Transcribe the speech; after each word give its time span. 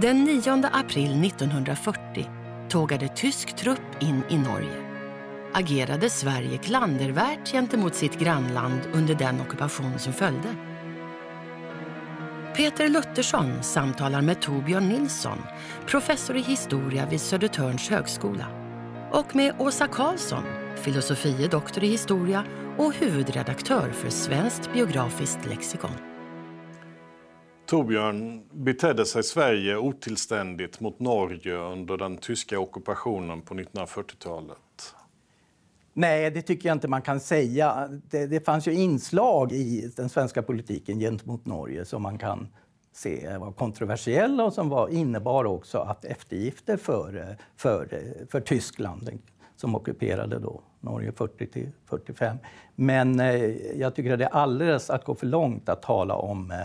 Den 0.00 0.24
9 0.24 0.68
april 0.72 1.24
1940 1.24 2.30
tågade 2.68 3.08
tysk 3.08 3.56
trupp 3.56 4.02
in 4.02 4.22
i 4.28 4.38
Norge. 4.38 4.82
Agerade 5.52 6.10
Sverige 6.10 6.58
klandervärt 6.58 7.52
gentemot 7.52 7.94
sitt 7.94 8.18
grannland 8.18 8.80
under 8.92 9.14
den 9.14 9.40
ockupation 9.40 9.98
som 9.98 10.12
följde? 10.12 10.54
Peter 12.56 12.88
Luttersson 12.88 13.62
samtalar 13.62 14.22
med 14.22 14.40
Torbjörn 14.40 14.88
Nilsson, 14.88 15.38
professor 15.86 16.36
i 16.36 16.40
historia 16.40 17.06
vid 17.06 17.20
Södertörns 17.20 17.90
högskola. 17.90 18.46
Och 19.12 19.36
med 19.36 19.54
Åsa 19.58 19.86
Karlsson, 19.86 20.44
filosofie 20.76 21.48
doktor 21.48 21.84
i 21.84 21.88
historia 21.88 22.44
och 22.76 22.94
huvudredaktör 22.94 23.90
för 23.90 24.10
Svenskt 24.10 24.72
biografiskt 24.72 25.46
lexikon. 25.46 26.15
Torbjörn, 27.66 28.42
betedde 28.52 29.06
sig 29.06 29.22
Sverige 29.22 29.76
otillständigt 29.76 30.80
mot 30.80 31.00
Norge 31.00 31.56
under 31.56 31.96
den 31.96 32.16
tyska 32.16 32.58
ockupationen 32.60 33.42
på 33.42 33.54
1940-talet? 33.54 34.94
Nej, 35.92 36.30
det 36.30 36.42
tycker 36.42 36.68
jag 36.68 36.76
inte 36.76 36.88
man 36.88 37.02
kan 37.02 37.20
säga. 37.20 37.88
Det, 38.10 38.26
det, 38.26 38.40
fanns 38.40 38.68
ju 38.68 38.74
inslag 38.74 39.52
i 39.52 39.92
den 39.96 40.08
svenska 40.08 40.42
politiken 40.42 40.98
gentemot 40.98 41.46
Norge 41.46 41.84
som 41.84 42.02
man 42.02 42.18
kan 42.18 42.48
se 42.92 43.36
var 43.38 43.52
kontroversiella 43.52 44.44
och 44.44 44.52
som 44.52 44.68
var, 44.68 44.88
innebar 44.88 45.44
också 45.44 45.78
att 45.78 46.04
eftergifter 46.04 46.76
för, 46.76 47.36
för, 47.56 47.88
för 48.30 48.40
Tyskland 48.40 49.10
som 49.56 49.74
ockuperade 49.74 50.38
då 50.38 50.60
Norge 50.80 51.12
40 51.12 51.46
till 51.46 51.70
45. 51.86 52.36
Men 52.74 53.20
eh, 53.20 53.44
jag 53.80 53.94
tycker 53.94 54.12
att 54.12 54.18
det 54.18 54.24
är 54.24 54.34
alldeles 54.34 54.90
att 54.90 55.04
gå 55.04 55.14
för 55.14 55.26
långt 55.26 55.68
att 55.68 55.82
tala 55.82 56.14
om 56.14 56.50
eh, 56.50 56.56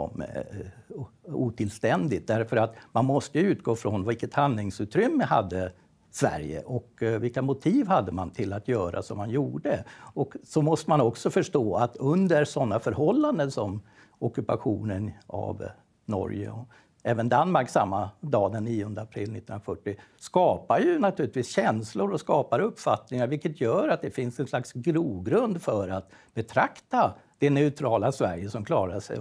om 0.00 0.22
eh, 0.22 1.34
otillständigt. 1.34 2.26
Därför 2.26 2.56
att 2.56 2.74
man 2.92 3.04
måste 3.04 3.38
utgå 3.38 3.76
från 3.76 4.06
vilket 4.06 4.34
handlingsutrymme 4.34 5.24
hade 5.24 5.72
Sverige 6.10 6.62
och 6.62 7.02
eh, 7.02 7.18
vilka 7.18 7.42
motiv 7.42 7.86
hade 7.86 8.12
man 8.12 8.30
till 8.30 8.52
att 8.52 8.68
göra 8.68 9.02
som 9.02 9.18
man 9.18 9.30
gjorde. 9.30 9.84
Och 10.14 10.34
så 10.44 10.62
måste 10.62 10.90
man 10.90 11.00
också 11.00 11.30
förstå 11.30 11.76
att 11.76 11.96
under 11.96 12.44
sådana 12.44 12.80
förhållanden 12.80 13.50
som 13.50 13.82
ockupationen 14.18 15.10
av 15.26 15.62
eh, 15.62 15.68
Norge 16.06 16.50
och 16.50 16.68
även 17.02 17.28
Danmark 17.28 17.68
samma 17.68 18.10
dag, 18.20 18.52
den 18.52 18.64
9 18.64 18.86
april 18.86 19.22
1940, 19.22 19.96
skapar 20.16 20.78
ju 20.78 20.98
naturligtvis 20.98 21.48
känslor 21.48 22.12
och 22.12 22.20
skapar 22.20 22.60
uppfattningar 22.60 23.26
vilket 23.26 23.60
gör 23.60 23.88
att 23.88 24.02
det 24.02 24.10
finns 24.10 24.40
en 24.40 24.46
slags 24.46 24.72
grogrund 24.72 25.62
för 25.62 25.88
att 25.88 26.10
betrakta 26.34 27.14
det 27.38 27.50
neutrala 27.50 28.12
Sverige 28.12 28.50
som 28.50 28.64
klarar 28.64 29.00
sig 29.00 29.18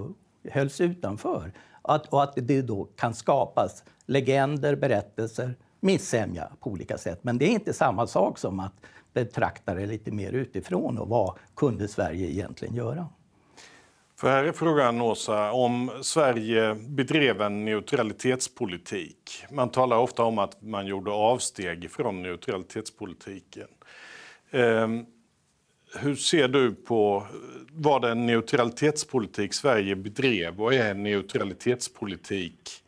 hölls 0.50 0.82
utanför. 0.82 1.52
Att, 1.82 2.08
och 2.08 2.24
att 2.24 2.34
det 2.36 2.62
då 2.62 2.86
kan 2.86 3.14
skapas 3.14 3.84
legender, 4.06 4.76
berättelser, 4.76 5.56
missämja 5.80 6.52
på 6.60 6.70
olika 6.70 6.98
sätt. 6.98 7.20
Men 7.22 7.38
det 7.38 7.46
är 7.46 7.52
inte 7.52 7.74
samma 7.74 8.08
sak 8.08 8.38
som 8.38 8.60
att 8.60 8.74
betrakta 9.14 9.74
det 9.74 9.86
lite 9.86 10.12
mer 10.12 10.32
utifrån 10.32 10.98
och 10.98 11.08
vad 11.08 11.38
kunde 11.56 11.88
Sverige 11.88 12.28
egentligen 12.28 12.76
göra? 12.76 13.08
För 14.20 14.30
här 14.30 14.44
är 14.44 14.52
frågan, 14.52 15.02
Åsa, 15.02 15.52
om 15.52 15.92
Sverige 16.02 16.76
bedrev 16.76 17.42
en 17.42 17.66
neutralitetspolitik. 17.66 19.46
Man 19.52 19.70
talar 19.70 19.98
ofta 19.98 20.24
om 20.24 20.40
att 20.40 20.62
man 20.62 20.86
gjorde 20.86 21.12
avsteg 21.12 21.92
från 21.92 22.22
neutralitetspolitiken. 22.22 23.68
Ehm, 24.52 25.06
hur 25.96 26.16
ser 26.16 26.48
du 26.48 26.74
på 26.74 27.28
vad 27.72 28.06
en 28.06 28.26
neutralitetspolitik 28.26 29.54
Sverige 29.54 29.96
bedrev 29.96 30.62
och 30.62 30.74
är 30.74 30.92
en 30.92 31.04
neutralitetspolitik 31.04 32.84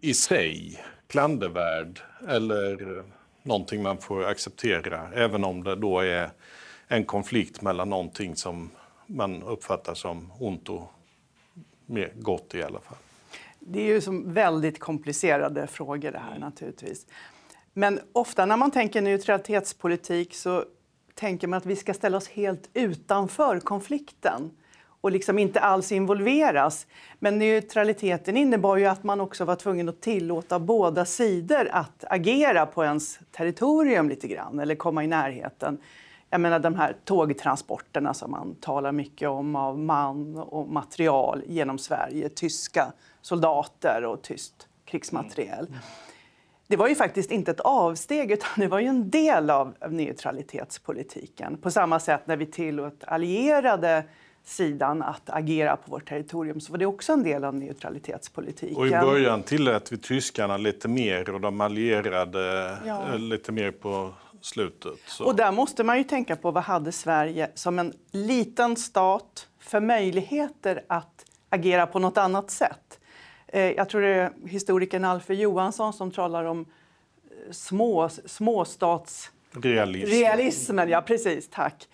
i 0.00 0.14
sig 0.14 0.80
klandervärd 1.06 2.00
eller 2.28 3.02
någonting 3.42 3.82
man 3.82 3.98
får 3.98 4.24
acceptera 4.24 5.08
även 5.14 5.44
om 5.44 5.64
det 5.64 5.76
då 5.76 6.00
är 6.00 6.30
en 6.88 7.04
konflikt 7.04 7.62
mellan 7.62 7.90
någonting 7.90 8.36
som 8.36 8.70
man 9.06 9.42
uppfattar 9.42 9.94
som 9.94 10.32
ont 10.38 10.68
och 10.68 10.92
mer 11.86 12.12
gott 12.14 12.54
i 12.54 12.62
alla 12.62 12.80
fall? 12.80 12.98
Det 13.58 13.80
är 13.80 13.86
ju 13.86 14.00
som 14.00 14.32
väldigt 14.32 14.78
komplicerade 14.78 15.66
frågor 15.66 16.10
det 16.10 16.18
här 16.18 16.38
naturligtvis. 16.38 17.06
Men 17.72 18.00
ofta 18.12 18.46
när 18.46 18.56
man 18.56 18.70
tänker 18.70 19.02
neutralitetspolitik 19.02 20.34
så 20.34 20.64
tänker 21.14 21.48
man 21.48 21.56
att 21.56 21.66
vi 21.66 21.76
ska 21.76 21.94
ställa 21.94 22.16
oss 22.16 22.28
helt 22.28 22.70
utanför 22.74 23.60
konflikten 23.60 24.50
och 25.00 25.10
liksom 25.10 25.38
inte 25.38 25.60
alls 25.60 25.92
involveras. 25.92 26.86
Men 27.18 27.38
neutraliteten 27.38 28.36
innebar 28.36 28.76
ju 28.76 28.86
att 28.86 29.04
man 29.04 29.20
också 29.20 29.44
var 29.44 29.56
tvungen 29.56 29.88
att 29.88 30.00
tillåta 30.00 30.58
båda 30.58 31.04
sidor 31.04 31.68
att 31.72 32.04
agera 32.10 32.66
på 32.66 32.84
ens 32.84 33.18
territorium 33.32 34.08
lite 34.08 34.28
grann 34.28 34.58
eller 34.58 34.74
komma 34.74 35.04
i 35.04 35.06
närheten. 35.06 35.78
Jag 36.30 36.40
menar 36.40 36.58
de 36.58 36.74
här 36.74 36.96
tågtransporterna 37.04 38.14
som 38.14 38.30
man 38.30 38.54
talar 38.54 38.92
mycket 38.92 39.28
om 39.28 39.56
av 39.56 39.78
man 39.78 40.36
och 40.36 40.68
material 40.68 41.42
genom 41.46 41.78
Sverige, 41.78 42.28
tyska 42.28 42.92
soldater 43.22 44.04
och 44.04 44.22
tyskt 44.22 44.68
krigsmateriel. 44.84 45.66
Mm 45.66 45.80
det 46.66 46.76
var 46.76 46.88
ju 46.88 46.94
faktiskt 46.94 47.30
inte 47.30 47.50
ett 47.50 47.60
avsteg 47.60 48.30
utan 48.30 48.48
det 48.56 48.66
var 48.66 48.78
ju 48.78 48.86
en 48.86 49.10
del 49.10 49.50
av 49.50 49.74
neutralitetspolitiken. 49.90 51.56
På 51.56 51.70
samma 51.70 52.00
sätt 52.00 52.26
när 52.26 52.36
vi 52.36 52.46
tillåt 52.46 53.04
allierade 53.06 54.04
sidan 54.44 55.02
att 55.02 55.30
agera 55.30 55.76
på 55.76 55.90
vårt 55.90 56.08
territorium 56.08 56.60
så 56.60 56.72
var 56.72 56.78
det 56.78 56.86
också 56.86 57.12
en 57.12 57.22
del 57.22 57.44
av 57.44 57.54
neutralitetspolitiken. 57.54 58.76
Och 58.76 58.86
i 58.86 58.90
början 58.90 59.42
tillät 59.42 59.92
vi 59.92 59.96
tyskarna 59.96 60.56
lite 60.56 60.88
mer 60.88 61.30
och 61.30 61.40
de 61.40 61.60
allierade 61.60 62.76
ja. 62.86 63.02
Eh, 63.08 63.18
lite 63.18 63.52
mer 63.52 63.70
på 63.70 64.14
slutet. 64.40 64.98
Så. 65.06 65.24
Och 65.24 65.36
där 65.36 65.52
måste 65.52 65.84
man 65.84 65.98
ju 65.98 66.04
tänka 66.04 66.36
på 66.36 66.50
vad 66.50 66.62
hade 66.62 66.92
Sverige 66.92 67.50
som 67.54 67.78
en 67.78 67.92
liten 68.10 68.76
stat 68.76 69.48
för 69.60 69.80
möjligheter 69.80 70.84
att 70.86 71.24
agera 71.48 71.86
på 71.86 71.98
något 71.98 72.18
annat 72.18 72.50
sätt. 72.50 73.00
Eh, 73.54 73.72
jag 73.72 73.88
tror 73.88 74.00
det 74.00 74.08
är 74.08 74.32
historikern 74.46 75.04
Alfred 75.04 75.38
Johansson 75.38 75.92
som 75.92 76.10
talar 76.10 76.44
om 76.44 76.60
eh, 76.60 77.52
små, 77.52 78.08
småstats... 78.08 79.30
Realism. 79.62 80.10
Realismen, 80.10 80.88
ja 80.88 81.02
precis, 81.02 81.48
tack. 81.50 81.88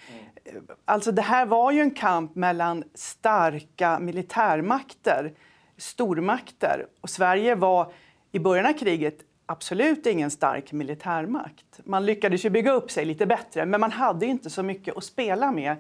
Mm. 0.46 0.64
Alltså 0.84 1.12
det 1.12 1.22
här 1.22 1.46
var 1.46 1.72
ju 1.72 1.80
en 1.80 1.90
kamp 1.90 2.34
mellan 2.34 2.84
starka 2.94 3.98
militärmakter, 3.98 5.32
stormakter. 5.76 6.86
Och 7.00 7.10
Sverige 7.10 7.54
var 7.54 7.92
i 8.32 8.38
början 8.38 8.66
av 8.66 8.72
kriget 8.72 9.18
absolut 9.46 10.06
ingen 10.06 10.30
stark 10.30 10.72
militärmakt. 10.72 11.80
Man 11.84 12.06
lyckades 12.06 12.44
ju 12.44 12.50
bygga 12.50 12.72
upp 12.72 12.90
sig 12.90 13.04
lite 13.04 13.26
bättre, 13.26 13.66
men 13.66 13.80
man 13.80 13.92
hade 13.92 14.26
inte 14.26 14.50
så 14.50 14.62
mycket 14.62 14.96
att 14.96 15.04
spela 15.04 15.52
med 15.52 15.76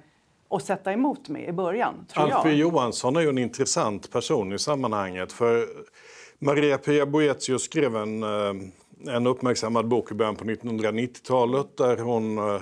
att 0.50 0.64
sätta 0.64 0.92
emot 0.92 1.28
med 1.28 1.48
i 1.48 1.52
början. 1.52 2.06
Alfred 2.14 2.56
Johansson 2.56 3.16
är 3.16 3.20
ju 3.20 3.28
en 3.28 3.38
intressant 3.38 4.10
person 4.12 4.52
i 4.52 4.58
sammanhanget. 4.58 5.32
För 5.32 5.66
Maria 6.38 6.78
Pia 6.78 7.06
Boetius 7.06 7.62
skrev 7.62 7.96
en, 7.96 8.22
eh, 8.22 8.54
en 9.14 9.26
uppmärksammad 9.26 9.88
bok 9.88 10.10
i 10.10 10.14
början 10.14 10.36
på 10.36 10.44
1990-talet 10.44 11.76
där 11.76 11.96
hon 11.96 12.38
eh, 12.38 12.60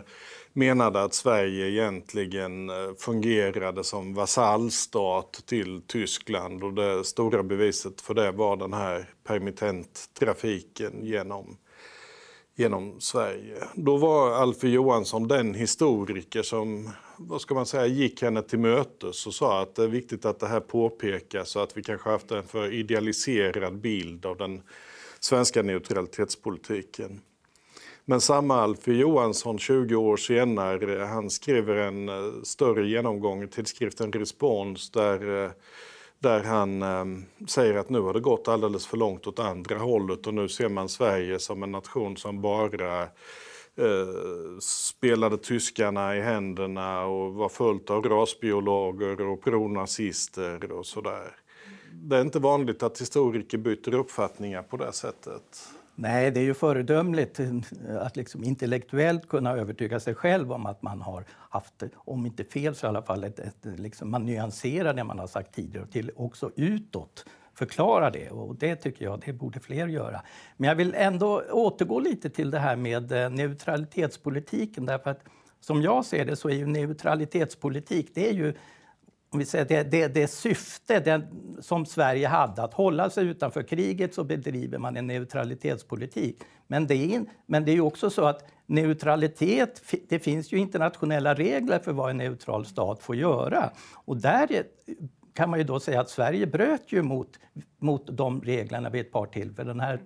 menade 0.52 1.02
att 1.02 1.14
Sverige 1.14 1.68
egentligen 1.68 2.70
eh, 2.70 2.76
fungerade 2.98 3.84
som 3.84 4.14
vasallstat 4.14 5.32
till 5.46 5.82
Tyskland 5.86 6.64
och 6.64 6.72
det 6.72 7.04
stora 7.04 7.42
beviset 7.42 8.00
för 8.00 8.14
det 8.14 8.32
var 8.32 8.56
den 8.56 8.72
här 8.72 9.10
permittenttrafiken 9.26 10.92
genom 11.02 11.56
genom 12.58 13.00
Sverige. 13.00 13.56
Då 13.74 13.96
var 13.96 14.32
Alfie 14.32 14.70
Johansson 14.70 15.28
den 15.28 15.54
historiker 15.54 16.42
som 16.42 16.90
vad 17.16 17.40
ska 17.40 17.54
man 17.54 17.66
säga, 17.66 17.86
gick 17.86 18.22
henne 18.22 18.42
till 18.42 18.58
mötes 18.58 19.26
och 19.26 19.34
sa 19.34 19.62
att 19.62 19.74
det 19.74 19.82
är 19.82 19.88
viktigt 19.88 20.24
att 20.24 20.40
det 20.40 20.46
här 20.46 20.60
påpekas 20.60 21.56
och 21.56 21.62
att 21.62 21.76
vi 21.76 21.82
kanske 21.82 22.10
haft 22.10 22.30
en 22.30 22.42
för 22.42 22.72
idealiserad 22.72 23.80
bild 23.80 24.26
av 24.26 24.36
den 24.36 24.62
svenska 25.20 25.62
neutralitetspolitiken. 25.62 27.20
Men 28.04 28.20
samma 28.20 28.60
Alfie 28.60 28.94
Johansson 28.94 29.58
20 29.58 29.94
år 29.94 30.16
senare, 30.16 31.04
han 31.04 31.30
skriver 31.30 31.74
en 31.74 32.08
eh, 32.08 32.42
större 32.42 32.88
genomgång 32.88 33.42
i 33.42 33.48
tidskriften 33.48 34.12
Respons 34.12 34.90
där, 34.90 35.44
eh, 35.44 35.50
där 36.18 36.44
han 36.44 36.82
eh, 36.82 37.04
säger 37.46 37.74
att 37.74 37.90
nu 37.90 38.00
har 38.00 38.12
det 38.12 38.20
gått 38.20 38.48
alldeles 38.48 38.86
för 38.86 38.96
långt 38.96 39.26
åt 39.26 39.38
andra 39.38 39.78
hållet 39.78 40.26
och 40.26 40.34
nu 40.34 40.48
ser 40.48 40.68
man 40.68 40.88
Sverige 40.88 41.38
som 41.38 41.62
en 41.62 41.72
nation 41.72 42.16
som 42.16 42.40
bara 42.40 43.02
eh, 43.02 44.58
spelade 44.60 45.38
tyskarna 45.38 46.16
i 46.16 46.20
händerna 46.20 47.04
och 47.04 47.34
var 47.34 47.48
fullt 47.48 47.90
av 47.90 48.04
rasbiologer 48.04 49.20
och 49.20 49.42
pronazister 49.42 50.72
och 50.72 50.86
sådär. 50.86 51.36
Det 51.92 52.16
är 52.16 52.20
inte 52.20 52.38
vanligt 52.38 52.82
att 52.82 53.00
historiker 53.00 53.58
byter 53.58 53.94
uppfattningar 53.94 54.62
på 54.62 54.76
det 54.76 54.92
sättet. 54.92 55.68
Nej, 56.00 56.30
det 56.30 56.40
är 56.40 56.44
ju 56.44 56.54
föredömligt 56.54 57.40
att 58.00 58.16
liksom 58.16 58.44
intellektuellt 58.44 59.28
kunna 59.28 59.52
övertyga 59.52 60.00
sig 60.00 60.14
själv 60.14 60.52
om 60.52 60.66
att 60.66 60.82
man 60.82 61.00
har 61.00 61.24
haft, 61.30 61.82
om 61.94 62.26
inte 62.26 62.44
fel 62.44 62.74
så 62.74 62.86
i 62.86 62.88
alla 62.88 63.02
fall, 63.02 63.24
ett, 63.24 63.38
ett, 63.38 63.64
liksom 63.64 64.10
man 64.10 64.26
nyanserar 64.26 64.94
det 64.94 65.04
man 65.04 65.18
har 65.18 65.26
sagt 65.26 65.54
tidigare 65.54 65.84
och 65.84 65.92
till 65.92 66.10
också 66.16 66.50
utåt 66.56 67.24
förklara 67.54 68.10
det. 68.10 68.30
Och 68.30 68.56
det 68.56 68.76
tycker 68.76 69.04
jag 69.04 69.22
det 69.26 69.32
borde 69.32 69.60
fler 69.60 69.86
göra. 69.86 70.22
Men 70.56 70.68
jag 70.68 70.76
vill 70.76 70.94
ändå 70.94 71.42
återgå 71.50 72.00
lite 72.00 72.30
till 72.30 72.50
det 72.50 72.58
här 72.58 72.76
med 72.76 73.12
eh, 73.12 73.30
neutralitetspolitiken 73.30 74.86
därför 74.86 75.10
att 75.10 75.20
som 75.60 75.82
jag 75.82 76.04
ser 76.04 76.24
det 76.24 76.36
så 76.36 76.48
är 76.48 76.54
ju 76.54 76.66
neutralitetspolitik 76.66 78.10
det 78.14 78.28
är 78.28 78.32
ju 78.32 78.54
om 79.30 79.38
vi 79.38 79.44
säger, 79.44 79.64
det, 79.64 79.82
det, 79.82 80.08
det 80.08 80.28
syfte 80.28 81.00
det, 81.00 81.22
som 81.60 81.86
Sverige 81.86 82.28
hade, 82.28 82.62
att 82.62 82.74
hålla 82.74 83.10
sig 83.10 83.26
utanför 83.26 83.62
kriget, 83.62 84.14
så 84.14 84.24
bedriver 84.24 84.78
man 84.78 84.96
en 84.96 85.06
neutralitetspolitik. 85.06 86.42
Men 86.66 86.86
det 86.86 87.14
är, 87.14 87.24
men 87.46 87.64
det 87.64 87.72
är 87.72 87.80
också 87.80 88.10
så 88.10 88.24
att 88.24 88.44
neutralitet, 88.66 89.82
det 90.08 90.18
finns 90.18 90.52
ju 90.52 90.56
internationella 90.56 91.34
regler 91.34 91.78
för 91.78 91.92
vad 91.92 92.10
en 92.10 92.16
neutral 92.16 92.66
stat 92.66 93.02
får 93.02 93.16
göra. 93.16 93.70
Och 93.94 94.16
där 94.16 94.62
kan 95.34 95.50
man 95.50 95.58
ju 95.58 95.64
då 95.64 95.80
säga 95.80 96.00
att 96.00 96.10
Sverige 96.10 96.46
bröt 96.46 96.92
ju 96.92 97.02
mot, 97.02 97.38
mot 97.78 98.16
de 98.16 98.40
reglerna 98.40 98.90
vid 98.90 99.00
ett 99.00 99.12
par 99.12 99.26
tillfällen. 99.26 99.76
Den 99.76 99.86
här 99.86 100.00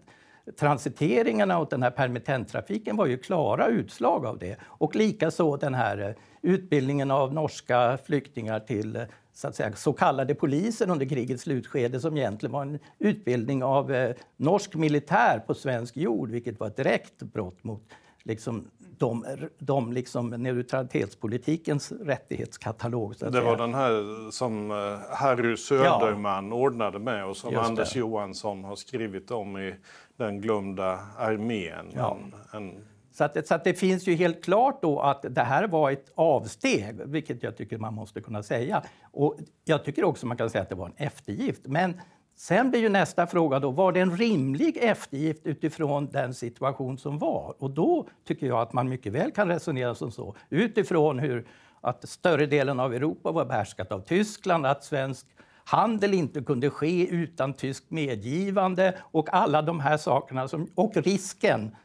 transiteringarna 0.59 1.59
och 1.59 1.69
den 1.71 1.83
här 1.83 1.91
permittenttrafiken 1.91 2.97
var 2.97 3.06
ju 3.06 3.19
klara 3.19 3.67
utslag 3.67 4.27
av 4.27 4.39
det. 4.39 4.56
Och 4.62 4.97
likaså 4.97 5.56
den 5.56 5.75
här 5.75 5.99
eh, 5.99 6.15
utbildningen 6.43 7.11
av 7.11 7.35
norska 7.35 7.99
flyktingar 8.06 8.61
till 8.61 8.97
eh, 8.97 9.03
så, 9.33 9.49
att 9.49 9.56
säga, 9.56 9.73
så 9.73 9.93
kallade 9.93 10.35
poliser 10.35 10.91
under 10.91 11.06
krigets 11.06 11.43
slutskede 11.43 12.00
som 12.00 12.17
egentligen 12.17 12.53
var 12.53 12.62
en 12.62 12.79
utbildning 12.99 13.65
av 13.65 13.93
eh, 13.93 14.15
norsk 14.37 14.75
militär 14.75 15.39
på 15.47 15.55
svensk 15.55 15.97
jord, 15.97 16.31
vilket 16.31 16.61
var 16.61 16.67
ett 16.67 16.77
direkt 16.77 17.23
brott 17.23 17.65
mot 17.65 17.83
liksom, 18.23 18.65
de, 18.99 19.25
de 19.59 19.93
liksom 19.93 20.31
neutralitetspolitikens 20.31 21.93
rättighetskatalog. 21.93 23.15
det 23.19 23.41
var 23.41 23.56
den 23.56 23.75
här 23.75 24.31
som 24.31 24.71
eh, 24.71 24.77
Harry 25.17 25.56
Söderman 25.56 26.49
ja. 26.49 26.55
ordnade 26.55 26.99
med 26.99 27.25
och 27.25 27.37
som 27.37 27.56
Anders 27.56 27.97
Johansson 27.97 28.65
har 28.65 28.77
skrivit 28.77 29.31
om 29.31 29.59
i 29.59 29.75
Den 30.17 30.41
glömda 30.41 30.99
armén. 31.19 31.91
Ja. 31.94 32.19
En, 32.53 32.62
en... 32.62 32.85
Så, 33.12 33.25
att, 33.25 33.47
så 33.47 33.55
att 33.55 33.64
det 33.64 33.75
finns 33.75 34.06
ju 34.06 34.14
helt 34.14 34.44
klart 34.44 34.82
då 34.82 35.00
att 35.00 35.25
det 35.31 35.43
här 35.43 35.69
var 35.69 35.91
ett 35.91 36.12
avsteg, 36.14 37.00
vilket 37.05 37.43
jag 37.43 37.56
tycker 37.56 37.79
man 37.79 37.94
måste 37.94 38.20
kunna 38.20 38.43
säga. 38.43 38.82
Och 39.03 39.37
jag 39.64 39.85
tycker 39.85 40.05
också 40.05 40.26
man 40.26 40.37
kan 40.37 40.50
säga 40.50 40.62
att 40.62 40.69
det 40.69 40.75
var 40.75 40.87
en 40.87 41.06
eftergift. 41.06 41.67
Men 41.67 42.00
Sen 42.37 42.70
blir 42.70 42.81
ju 42.81 42.88
nästa 42.88 43.26
fråga 43.26 43.59
då, 43.59 43.70
var 43.70 43.93
det 43.93 44.00
en 44.00 44.17
rimlig 44.17 44.76
eftergift 44.81 45.47
utifrån 45.47 46.06
den 46.12 46.35
situation 46.35 46.99
som 46.99 47.19
var? 47.19 47.55
Och 47.58 47.70
då 47.70 48.08
tycker 48.26 48.47
jag 48.47 48.61
att 48.61 48.73
man 48.73 48.88
mycket 48.88 49.12
väl 49.12 49.32
kan 49.32 49.49
resonera 49.49 49.94
som 49.94 50.11
så, 50.11 50.37
utifrån 50.50 51.19
hur 51.19 51.47
att 51.81 52.08
större 52.08 52.47
delen 52.47 52.81
av 52.81 52.94
Europa 52.94 53.32
var 53.32 53.44
behärskat 53.44 53.93
av 53.93 54.00
Tyskland, 54.00 54.67
att 54.67 54.85
svensk 54.85 55.26
handel 55.64 56.14
inte 56.14 56.41
kunde 56.41 56.70
ske 56.70 57.06
utan 57.06 57.55
tyskt 57.55 57.91
medgivande 57.91 58.97
och 59.00 59.35
alla 59.35 59.62
de 59.62 59.81
här 59.81 59.97
sakerna, 59.97 60.49
som, 60.49 60.69
och 60.75 60.97
risken 60.97 61.76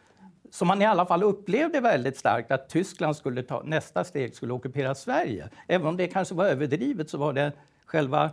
som 0.52 0.68
man 0.68 0.82
i 0.82 0.86
alla 0.86 1.06
fall 1.06 1.24
upplevde 1.24 1.80
väldigt 1.80 2.18
starkt, 2.18 2.52
att 2.52 2.70
Tyskland 2.70 3.16
skulle 3.16 3.44
ta 3.44 3.64
nästa 3.66 4.04
steg 4.04 4.36
skulle 4.36 4.54
ockupera 4.54 4.96
Sverige. 4.96 5.50
Även 5.68 5.88
om 5.88 5.98
det 5.98 6.08
kanske 6.08 6.36
var 6.36 6.46
överdrivet 6.46 7.10
så 7.10 7.18
var 7.18 7.34
det 7.34 7.52
själva 7.86 8.32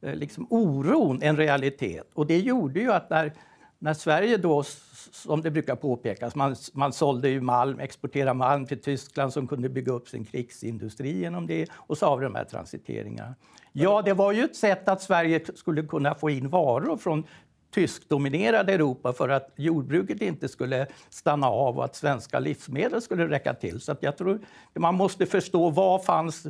eh, 0.00 0.14
liksom 0.14 0.46
oron 0.50 1.22
en 1.22 1.36
realitet. 1.36 2.10
Och 2.14 2.26
det 2.26 2.38
gjorde 2.38 2.80
ju 2.80 2.92
att 2.92 3.10
när, 3.10 3.32
när 3.82 3.94
Sverige 3.94 4.36
då, 4.36 4.62
som 5.12 5.42
det 5.42 5.50
brukar 5.50 5.76
påpekas, 5.76 6.34
man, 6.34 6.56
man 6.72 6.92
sålde 6.92 7.28
ju 7.28 7.40
malm, 7.40 7.80
exporterade 7.80 8.34
malm 8.34 8.66
till 8.66 8.82
Tyskland 8.82 9.32
som 9.32 9.48
kunde 9.48 9.68
bygga 9.68 9.92
upp 9.92 10.08
sin 10.08 10.24
krigsindustri 10.24 11.18
genom 11.18 11.46
det 11.46 11.68
och 11.74 11.98
så 11.98 12.06
har 12.06 12.16
vi 12.16 12.24
de 12.24 12.34
här 12.34 12.44
transiteringarna. 12.44 13.34
Ja, 13.72 14.02
det 14.02 14.14
var 14.14 14.32
ju 14.32 14.44
ett 14.44 14.56
sätt 14.56 14.88
att 14.88 15.02
Sverige 15.02 15.40
skulle 15.54 15.82
kunna 15.82 16.14
få 16.14 16.30
in 16.30 16.48
varor 16.48 16.96
från 16.96 17.24
tyskdominerade 17.74 18.72
Europa 18.72 19.12
för 19.12 19.28
att 19.28 19.52
jordbruket 19.56 20.22
inte 20.22 20.48
skulle 20.48 20.86
stanna 21.10 21.46
av 21.46 21.78
och 21.78 21.84
att 21.84 21.96
svenska 21.96 22.38
livsmedel 22.38 23.02
skulle 23.02 23.28
räcka 23.28 23.54
till. 23.54 23.80
Så 23.80 23.96
jag 24.00 24.16
tror 24.16 24.40
man 24.74 24.94
måste 24.94 25.26
förstå 25.26 25.70
vad 25.70 26.04
fanns 26.04 26.46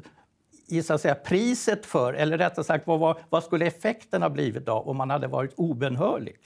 i 0.67 0.83
så 0.83 0.95
att 0.95 1.01
säga, 1.01 1.15
priset 1.15 1.87
för, 1.87 2.15
eller 2.15 2.39
rättare 2.39 2.65
sagt 2.65 2.87
vad, 2.87 3.17
vad 3.29 3.45
skulle 3.45 3.67
effekten 3.67 4.23
ha 4.23 4.29
blivit 4.29 4.69
av 4.69 4.89
om 4.89 4.97
man 4.97 5.11
hade 5.11 5.27
varit 5.27 5.53
obenhörlig? 5.57 6.37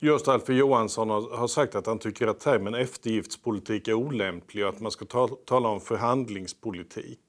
Just 0.00 0.28
Alfred 0.28 0.56
Johansson 0.56 1.10
har, 1.10 1.46
sagt 1.46 1.74
att 1.74 1.86
han 1.86 1.98
tycker 1.98 2.26
att 2.26 2.40
termen 2.40 2.74
eftergiftspolitik 2.74 3.88
är 3.88 3.94
olämplig 3.94 4.64
och 4.64 4.68
att 4.68 4.80
man 4.80 4.90
ska 4.90 5.04
ta, 5.04 5.28
tala 5.28 5.68
om 5.68 5.80
förhandlingspolitik. 5.80 7.20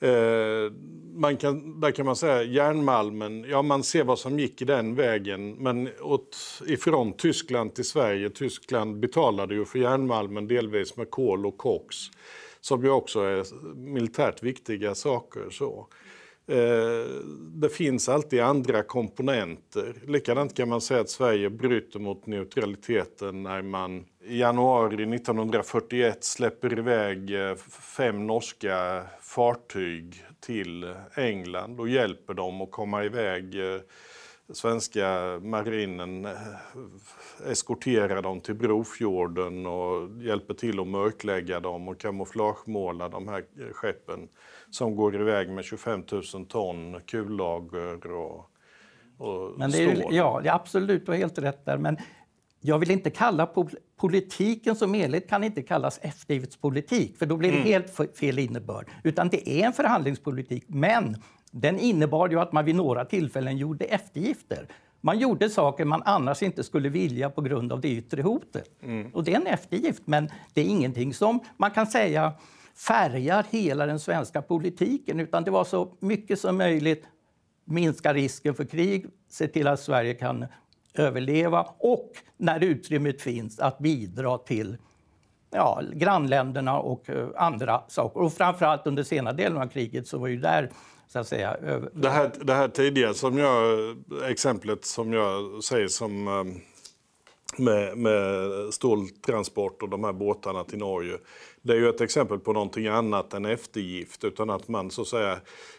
Eh, 0.00 0.72
man 1.14 1.36
kan, 1.36 1.80
där 1.80 1.90
kan 1.90 2.06
man 2.06 2.16
säga 2.16 2.42
järnmalmen, 2.42 3.44
ja 3.44 3.62
man 3.62 3.82
ser 3.82 4.04
vad 4.04 4.18
som 4.18 4.38
gick 4.38 4.62
i 4.62 4.64
den 4.64 4.94
vägen 4.94 5.54
men 5.54 5.88
åt, 6.00 6.36
ifrån 6.66 7.12
Tyskland 7.12 7.74
till 7.74 7.84
Sverige, 7.84 8.30
Tyskland 8.30 9.00
betalade 9.00 9.54
ju 9.54 9.64
för 9.64 9.78
järnmalmen 9.78 10.48
delvis 10.48 10.96
med 10.96 11.10
kol 11.10 11.46
och 11.46 11.58
koks 11.58 11.96
som 12.60 12.84
ju 12.84 12.90
också 12.90 13.20
är 13.20 13.44
militärt 13.74 14.42
viktiga 14.42 14.94
saker. 14.94 15.50
Så. 15.50 15.88
Eh, 16.50 17.06
det 17.52 17.68
finns 17.68 18.08
alltid 18.08 18.40
andra 18.40 18.82
komponenter. 18.82 19.94
Likadant 20.06 20.56
kan 20.56 20.68
man 20.68 20.80
säga 20.80 21.00
att 21.00 21.10
Sverige 21.10 21.50
bryter 21.50 21.98
mot 21.98 22.26
neutraliteten 22.26 23.42
när 23.42 23.62
man 23.62 24.04
i 24.24 24.38
januari 24.38 25.14
1941 25.14 26.24
släpper 26.24 26.78
iväg 26.78 27.34
eh, 27.34 27.54
fem 27.96 28.26
norska 28.26 29.02
fartyg 29.20 30.24
till 30.40 30.94
England 31.16 31.80
och 31.80 31.88
hjälper 31.88 32.34
dem 32.34 32.60
att 32.60 32.70
komma 32.70 33.04
iväg 33.04 33.54
eh, 33.54 33.80
svenska 34.52 35.38
marinen 35.42 36.28
eskorterar 37.46 38.22
dem 38.22 38.40
till 38.40 38.54
Brofjorden 38.54 39.66
och 39.66 40.22
hjälper 40.22 40.54
till 40.54 40.80
att 40.80 40.86
mörklägga 40.86 41.60
dem 41.60 41.88
och 41.88 42.00
kamouflagemåla 42.00 43.08
de 43.08 43.28
här 43.28 43.44
skeppen 43.72 44.28
som 44.70 44.96
går 44.96 45.20
iväg 45.20 45.50
med 45.50 45.64
25 45.64 46.04
000 46.34 46.46
ton 46.46 47.00
kullager 47.06 48.12
och, 48.12 48.50
och 49.18 49.58
men 49.58 49.70
det 49.70 49.78
är 49.78 49.94
ju, 49.94 50.16
Ja, 50.16 50.40
det 50.42 50.48
är 50.48 50.54
absolut, 50.54 51.06
du 51.06 51.12
har 51.12 51.18
helt 51.18 51.38
rätt 51.38 51.64
där. 51.64 51.78
Men 51.78 51.96
jag 52.60 52.78
vill 52.78 52.90
inte 52.90 53.10
kalla 53.10 53.48
politiken 53.96 54.76
som 54.76 54.94
helhet 54.94 55.28
kan 55.28 55.44
inte 55.44 55.62
kallas 55.62 55.98
eftergiftspolitik, 55.98 57.18
för 57.18 57.26
då 57.26 57.36
blir 57.36 57.52
det 57.52 57.56
mm. 57.56 57.68
helt 57.68 58.18
fel 58.18 58.38
innebörd. 58.38 58.86
Utan 59.04 59.28
det 59.28 59.48
är 59.48 59.66
en 59.66 59.72
förhandlingspolitik, 59.72 60.64
men 60.66 61.16
den 61.50 61.78
innebar 61.78 62.28
ju 62.28 62.40
att 62.40 62.52
man 62.52 62.64
vid 62.64 62.74
några 62.74 63.04
tillfällen 63.04 63.56
gjorde 63.56 63.84
eftergifter. 63.84 64.68
Man 65.00 65.18
gjorde 65.18 65.50
saker 65.50 65.84
man 65.84 66.02
annars 66.04 66.42
inte 66.42 66.64
skulle 66.64 66.88
vilja 66.88 67.30
på 67.30 67.40
grund 67.40 67.72
av 67.72 67.80
det 67.80 67.88
yttre 67.88 68.22
hotet. 68.22 68.82
Mm. 68.82 69.10
Och 69.14 69.24
det 69.24 69.32
är 69.32 69.36
en 69.36 69.46
eftergift, 69.46 70.02
men 70.04 70.28
det 70.54 70.60
är 70.60 70.64
ingenting 70.64 71.14
som 71.14 71.40
man 71.56 71.70
kan 71.70 71.86
säga 71.86 72.32
färgar 72.78 73.46
hela 73.50 73.86
den 73.86 74.00
svenska 74.00 74.42
politiken, 74.42 75.20
utan 75.20 75.44
det 75.44 75.50
var 75.50 75.64
så 75.64 75.96
mycket 76.00 76.40
som 76.40 76.56
möjligt 76.56 77.04
minska 77.64 78.14
risken 78.14 78.54
för 78.54 78.64
krig, 78.64 79.06
se 79.28 79.48
till 79.48 79.66
att 79.66 79.80
Sverige 79.80 80.14
kan 80.14 80.46
överleva 80.94 81.66
och 81.78 82.12
när 82.36 82.64
utrymmet 82.64 83.22
finns 83.22 83.58
att 83.58 83.78
bidra 83.78 84.38
till 84.38 84.76
ja, 85.50 85.82
grannländerna 85.92 86.78
och 86.78 87.10
eh, 87.10 87.28
andra 87.36 87.82
saker. 87.88 88.20
Och 88.20 88.32
framförallt 88.32 88.86
under 88.86 89.02
senare 89.02 89.34
delen 89.36 89.62
av 89.62 89.66
kriget 89.66 90.06
så 90.06 90.18
var 90.18 90.28
ju 90.28 90.36
där 90.36 90.70
så 91.08 91.18
att 91.18 91.28
säga. 91.28 91.56
Det 91.92 92.08
här, 92.08 92.30
det 92.40 92.54
här 92.54 92.68
tidiga 92.68 93.14
som 93.14 93.38
jag, 93.38 93.96
exemplet 94.30 94.84
som 94.84 95.12
jag 95.12 95.64
säger 95.64 95.88
som 95.88 96.28
eh, 96.28 96.44
med, 97.56 97.98
med 97.98 98.50
ståltransport 98.74 99.82
och 99.82 99.88
de 99.88 100.04
här 100.04 100.12
båtarna 100.12 100.64
till 100.64 100.78
Norge. 100.78 101.18
Det 101.62 101.72
är 101.72 101.76
ju 101.76 101.88
ett 101.88 102.00
exempel 102.00 102.38
på 102.38 102.52
någonting 102.52 102.86
annat 102.86 103.34
än 103.34 103.44
eftergift 103.44 104.24
utan 104.24 104.50
att 104.50 104.68
man 104.68 104.90
så 104.90 105.02
att 105.02 105.08
säga 105.08 105.32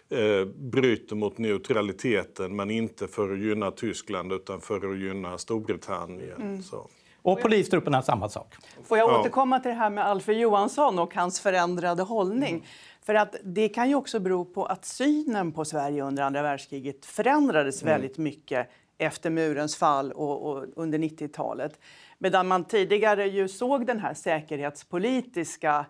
eh, 0.09 0.45
bryter 0.45 1.15
mot 1.15 1.37
neutraliteten 1.37 2.55
men 2.55 2.71
inte 2.71 3.07
för 3.07 3.33
att 3.33 3.39
gynna 3.39 3.71
Tyskland 3.71 4.33
utan 4.33 4.61
för 4.61 4.91
att 4.91 4.99
gynna 4.99 5.37
Storbritannien. 5.37 6.41
Mm. 6.41 6.63
Så. 6.63 6.87
Och 7.21 7.41
polistrupperna 7.41 8.01
samma 8.01 8.29
sak. 8.29 8.55
Får 8.83 8.97
jag 8.97 9.09
Ja. 9.09 9.19
återkomma 9.19 9.59
till 9.59 9.69
det 9.69 9.75
här 9.75 9.89
med 9.89 10.05
Alfred 10.05 10.39
Johansson 10.39 10.99
och 10.99 11.15
hans 11.15 11.39
förändrade 11.39 12.03
hållning? 12.03 12.67
För 13.05 13.13
att 13.13 13.35
det 13.43 13.69
kan 13.69 13.89
ju 13.89 13.95
också 13.95 14.19
bero 14.19 14.45
på 14.45 14.65
att 14.65 14.85
synen 14.85 15.51
på 15.51 15.65
Sverige 15.65 16.03
under 16.03 16.23
andra 16.23 16.41
världskriget 16.41 17.05
förändrades 17.05 17.83
väldigt 17.83 18.17
mycket 18.17 18.69
efter 18.97 19.29
murens 19.29 19.75
fall 19.75 20.11
och, 20.11 20.49
och 20.49 20.65
under 20.75 20.99
90-talet. 20.99 21.79
Medan 22.21 22.47
man 22.47 22.65
tidigare 22.65 23.27
ju 23.27 23.47
såg 23.47 23.85
den 23.85 23.99
här 23.99 24.13
säkerhetspolitiska 24.13 25.85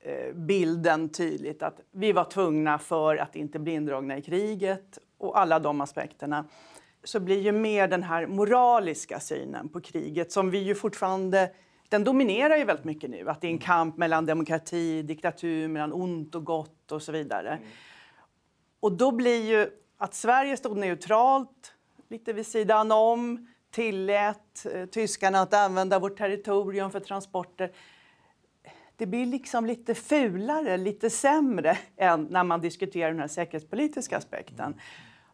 eh, 0.00 0.34
bilden 0.34 1.08
tydligt 1.08 1.62
att 1.62 1.80
vi 1.90 2.12
var 2.12 2.24
tvungna 2.24 2.78
för 2.78 3.16
att 3.16 3.36
inte 3.36 3.58
bli 3.58 3.72
indragna 3.72 4.18
i 4.18 4.22
kriget 4.22 4.98
och 5.18 5.40
alla 5.40 5.58
de 5.58 5.80
aspekterna 5.80 6.44
så 7.04 7.20
blir 7.20 7.40
ju 7.40 7.52
mer 7.52 7.88
den 7.88 8.02
här 8.02 8.26
moraliska 8.26 9.20
synen 9.20 9.68
på 9.68 9.80
kriget 9.80 10.32
som 10.32 10.50
vi 10.50 10.58
ju 10.58 10.74
fortfarande 10.74 11.50
den 11.88 12.04
dominerar 12.04 12.56
ju 12.56 12.64
väldigt 12.64 12.84
mycket 12.84 13.10
nu. 13.10 13.28
Att 13.28 13.40
det 13.40 13.46
är 13.46 13.50
en 13.50 13.58
kamp 13.58 13.96
mellan 13.96 14.26
demokrati, 14.26 15.02
diktatur, 15.02 15.68
mellan 15.68 15.92
ont 15.92 16.34
och 16.34 16.44
gott 16.44 16.92
och 16.92 17.02
så 17.02 17.12
vidare. 17.12 17.58
Och 18.80 18.92
då 18.92 19.12
blir 19.12 19.44
ju 19.44 19.70
att 19.96 20.14
Sverige 20.14 20.56
stod 20.56 20.76
neutralt, 20.76 21.74
lite 22.08 22.32
vid 22.32 22.46
sidan 22.46 22.92
om, 22.92 23.48
tillät 23.78 24.66
eh, 24.74 24.86
tyskarna 24.86 25.40
att 25.40 25.54
använda 25.54 25.98
vårt 25.98 26.18
territorium 26.18 26.90
för 26.90 27.00
transporter. 27.00 27.72
Det 28.96 29.06
blir 29.06 29.26
liksom 29.26 29.66
lite 29.66 29.94
fulare, 29.94 30.76
lite 30.76 31.10
sämre 31.10 31.78
än 31.96 32.26
när 32.30 32.44
man 32.44 32.60
diskuterar 32.60 33.10
den 33.10 33.20
här 33.20 33.28
säkerhetspolitiska 33.28 34.16
aspekten. 34.16 34.74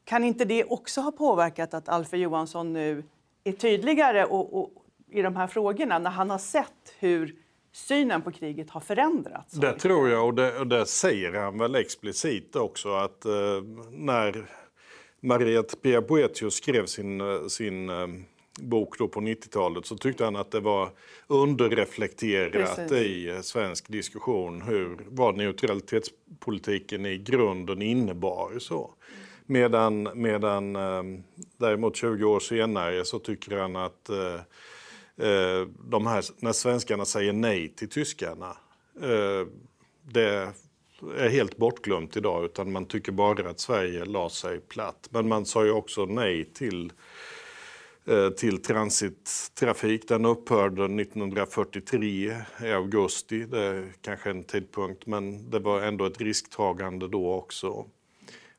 Kan 0.05 0.25
inte 0.25 0.45
det 0.45 0.65
också 0.65 1.01
ha 1.01 1.13
påverkat 1.13 1.75
att 1.75 1.89
Alfred 1.89 2.21
Johansson 2.21 2.73
nu 2.73 3.05
är 3.45 3.53
tydligare 3.53 4.25
och, 4.25 4.59
och, 4.59 4.71
i 5.11 5.23
de 5.23 5.37
här 5.37 5.47
frågorna 5.47 5.99
när 5.99 6.11
han 6.11 6.31
har 6.31 6.39
sett 6.39 6.95
hur 6.99 7.37
synen 7.73 8.23
på 8.23 8.33
kriget 8.33 8.71
har 8.71 8.81
förändrats? 8.81 9.53
Det 9.53 9.73
tror 9.73 10.09
jag, 10.09 10.27
och 10.27 10.35
det, 10.35 10.59
och 10.59 10.67
det 10.67 10.87
säger 10.87 11.33
han 11.33 11.59
väl 11.59 11.75
explicit 11.75 12.57
också 12.57 12.95
att 12.95 13.25
eh, 13.25 13.33
när 13.91 14.47
Mariette 15.25 15.77
Pia 15.77 16.01
Boethius 16.01 16.55
skrev 16.55 16.87
sin, 16.87 17.21
eh, 17.21 17.47
sin 17.47 17.89
eh, 17.89 18.07
bok 18.61 18.99
då 18.99 19.09
på 19.09 19.21
90-talet 19.21 19.87
så 19.87 19.97
tyckte 19.97 20.25
han 20.25 20.37
att 20.37 20.51
det 20.51 20.61
var 20.61 20.91
underreflekterat 21.27 22.77
Precis. 22.77 22.93
i 22.93 23.29
eh, 23.29 23.41
svensk 23.41 23.89
diskussion 23.89 24.63
hur, 24.63 24.99
vad 25.09 25.37
neutralitetspolitiken 25.37 27.07
i 27.07 27.19
grunden 27.19 27.83
innebar. 27.83 28.59
Så. 28.59 28.91
Medan, 29.47 30.09
medan 30.15 30.77
eh, 30.77 31.03
däremot 31.57 31.97
20 31.97 32.25
år 32.25 32.41
senare 32.41 33.05
så 33.05 33.19
tycker 33.19 33.57
han 33.57 33.77
att 33.77 34.09
eh, 34.09 34.35
eh, 35.29 35.67
de 35.85 36.07
här, 36.07 36.25
när 36.43 36.53
svenskarna 36.53 37.05
säger 37.05 37.33
nej 37.33 37.69
till 37.69 37.89
tyskarna, 37.89 38.57
det 40.03 40.53
är 41.17 41.29
helt 41.29 41.57
bortglömt 41.57 42.17
idag 42.17 42.45
utan 42.45 42.73
man 42.73 42.87
tycker 42.87 43.13
bara 43.13 43.51
att 43.51 43.61
Sverige 43.61 44.05
la 44.05 44.31
sig 44.31 44.61
platt. 44.61 45.09
Men 45.11 45.29
man 45.29 45.47
sa 45.47 45.65
ju 45.65 45.71
också 45.71 46.05
nej 46.05 46.45
till 46.45 46.93
Eh, 48.07 48.31
till 48.31 48.63
transittrafik. 48.63 50.09
Den 50.09 50.25
upphörde 50.25 50.85
1943 50.85 52.37
i 52.65 52.73
augusti. 52.73 53.45
Det 53.45 53.63
är 53.63 53.93
kanske 54.01 54.31
en 54.31 54.45
tidpunkt, 54.45 55.07
men 55.07 55.51
det 55.51 55.59
var 55.59 55.83
ändå 55.83 56.07
ett 56.07 56.21
risktagande 56.21 57.09
då 57.09 57.33
också. 57.33 57.87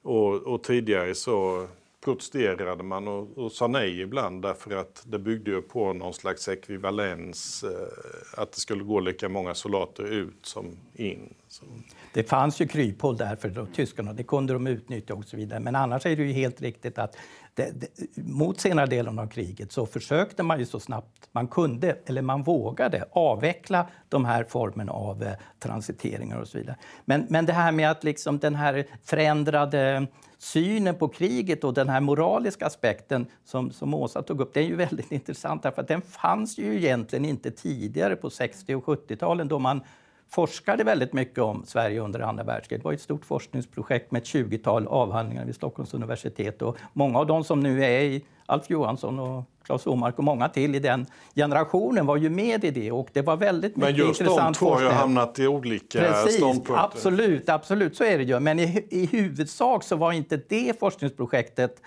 Och, 0.01 0.33
och 0.33 0.63
tidigare 0.63 1.15
så 1.15 1.67
protesterade 2.05 2.83
man 2.83 3.07
och, 3.07 3.37
och 3.37 3.51
sa 3.51 3.67
nej 3.67 4.01
ibland 4.01 4.41
därför 4.41 4.75
att 4.75 5.03
det 5.07 5.19
byggde 5.19 5.51
ju 5.51 5.61
på 5.61 5.93
någon 5.93 6.13
slags 6.13 6.47
ekvivalens, 6.47 7.63
eh, 7.63 8.41
att 8.41 8.51
det 8.51 8.59
skulle 8.59 8.83
gå 8.83 8.99
lika 8.99 9.29
många 9.29 9.53
soldater 9.53 10.03
ut 10.03 10.45
som 10.45 10.77
in. 10.93 11.33
Så. 11.47 11.65
Det 12.13 12.23
fanns 12.23 12.61
ju 12.61 12.67
kryphål 12.67 13.17
där 13.17 13.35
för 13.35 13.67
tyskarna, 13.75 14.13
det 14.13 14.23
kunde 14.23 14.53
de 14.53 14.67
utnyttja 14.67 15.13
och 15.13 15.25
så 15.25 15.37
vidare. 15.37 15.59
Men 15.59 15.75
annars 15.75 16.05
är 16.05 16.15
det 16.15 16.23
ju 16.23 16.33
helt 16.33 16.61
riktigt 16.61 16.97
att 16.97 17.17
det, 17.55 17.71
det, 17.71 18.17
mot 18.17 18.59
senare 18.59 18.85
delen 18.85 19.19
av 19.19 19.27
kriget 19.27 19.71
så 19.71 19.85
försökte 19.85 20.43
man 20.43 20.59
ju 20.59 20.65
så 20.65 20.79
snabbt 20.79 21.29
man 21.31 21.47
kunde, 21.47 21.97
eller 22.05 22.21
man 22.21 22.43
vågade, 22.43 23.05
avveckla 23.11 23.87
de 24.09 24.25
här 24.25 24.43
formerna 24.43 24.91
av 24.91 25.23
eh, 25.23 25.33
transiteringar 25.59 26.37
och 26.37 26.47
så 26.47 26.57
vidare. 26.57 26.75
Men, 27.05 27.25
men 27.29 27.45
det 27.45 27.53
här 27.53 27.71
med 27.71 27.91
att 27.91 28.03
liksom 28.03 28.39
den 28.39 28.55
här 28.55 28.85
förändrade 29.03 30.07
synen 30.37 30.95
på 30.95 31.07
kriget 31.07 31.63
och 31.63 31.73
den 31.73 31.89
här 31.89 32.01
moraliska 32.01 32.65
aspekten 32.65 33.25
som, 33.45 33.71
som 33.71 33.93
Åsa 33.93 34.21
tog 34.21 34.41
upp, 34.41 34.53
det 34.53 34.59
är 34.59 34.67
ju 34.67 34.75
väldigt 34.75 35.11
intressant 35.19 35.63
därför 35.63 35.81
att 35.81 35.87
den 35.87 36.01
fanns 36.01 36.57
ju 36.57 36.77
egentligen 36.77 37.25
inte 37.25 37.51
tidigare 37.51 38.15
på 38.15 38.29
60 38.29 38.75
och 38.75 38.85
70-talen 38.85 39.47
då 39.47 39.59
man 39.59 39.81
forskade 40.29 40.83
väldigt 40.83 41.13
mycket 41.13 41.39
om 41.39 41.63
Sverige 41.65 41.99
under 41.99 42.19
andra 42.19 42.43
världskriget. 42.43 42.83
Det 42.83 42.85
var 42.85 42.93
ett 42.93 43.01
stort 43.01 43.25
forskningsprojekt 43.25 44.11
med 44.11 44.21
ett 44.21 44.27
20-tal 44.27 44.87
avhandlingar 44.87 45.45
vid 45.45 45.55
Stockholms 45.55 45.93
universitet. 45.93 46.61
Och 46.61 46.77
många 46.93 47.19
av 47.19 47.27
de 47.27 47.43
som 47.43 47.59
nu 47.59 47.83
är 47.85 48.01
i 48.01 48.25
Alf 48.45 48.69
Johansson 48.69 49.19
och 49.19 49.43
Claes 49.65 49.87
Omark 49.87 50.17
och 50.17 50.23
många 50.23 50.49
till 50.49 50.75
i 50.75 50.79
den 50.79 51.05
generationen 51.35 52.05
var 52.05 52.17
ju 52.17 52.29
med 52.29 52.63
i 52.63 52.71
det. 52.71 52.91
Och 52.91 53.07
det 53.13 53.21
var 53.21 53.37
väldigt 53.37 53.75
Men 53.75 53.87
mycket 53.91 54.07
just 54.07 54.19
de 54.19 54.53
två 54.53 54.73
har 54.73 54.81
ju 54.81 54.87
hamnat 54.87 55.39
i 55.39 55.47
olika 55.47 55.99
Precis, 55.99 56.35
ståndpunkter. 56.37 56.83
absolut, 56.83 57.49
absolut 57.49 57.95
så 57.95 58.03
är 58.03 58.17
det 58.17 58.23
ju. 58.23 58.39
Men 58.39 58.59
i, 58.59 58.87
i 58.89 59.05
huvudsak 59.05 59.83
så 59.83 59.95
var 59.95 60.11
inte 60.11 60.39
det 60.49 60.79
forskningsprojektet 60.79 61.81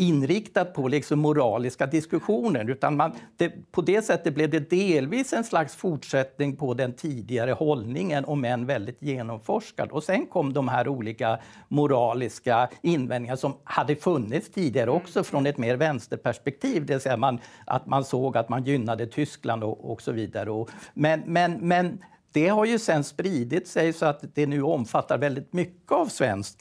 inriktat 0.00 0.74
på 0.74 0.88
liksom 0.88 1.18
moraliska 1.18 1.86
diskussioner. 1.86 2.70
Utan 2.70 2.96
man, 2.96 3.12
det, 3.36 3.72
på 3.72 3.82
det 3.82 4.02
sättet 4.02 4.34
blev 4.34 4.50
det 4.50 4.70
delvis 4.70 5.32
en 5.32 5.44
slags 5.44 5.74
fortsättning 5.76 6.56
på 6.56 6.74
den 6.74 6.92
tidigare 6.92 7.52
hållningen, 7.52 8.24
om 8.24 8.44
än 8.44 8.66
väldigt 8.66 9.02
genomforskad. 9.02 9.90
Och 9.90 10.04
sen 10.04 10.26
kom 10.26 10.52
de 10.52 10.68
här 10.68 10.88
olika 10.88 11.38
moraliska 11.68 12.68
invändningarna 12.82 13.36
som 13.36 13.54
hade 13.64 13.96
funnits 13.96 14.50
tidigare 14.50 14.90
också 14.90 15.24
från 15.24 15.46
ett 15.46 15.58
mer 15.58 15.76
vänsterperspektiv. 15.76 16.86
Det 16.86 16.92
vill 16.92 17.00
säga 17.00 17.16
man, 17.16 17.38
att 17.66 17.86
man 17.86 18.04
såg 18.04 18.36
att 18.36 18.48
man 18.48 18.64
gynnade 18.64 19.06
Tyskland 19.06 19.64
och, 19.64 19.92
och 19.92 20.02
så 20.02 20.12
vidare. 20.12 20.50
Och, 20.50 20.70
men, 20.94 21.22
men, 21.26 21.52
men 21.52 21.98
det 22.32 22.48
har 22.48 22.64
ju 22.64 22.78
sen 22.78 23.04
spridit 23.04 23.68
sig 23.68 23.92
så 23.92 24.06
att 24.06 24.34
det 24.34 24.46
nu 24.46 24.62
omfattar 24.62 25.18
väldigt 25.18 25.52
mycket 25.52 25.92
av 25.92 26.06
svensk 26.06 26.58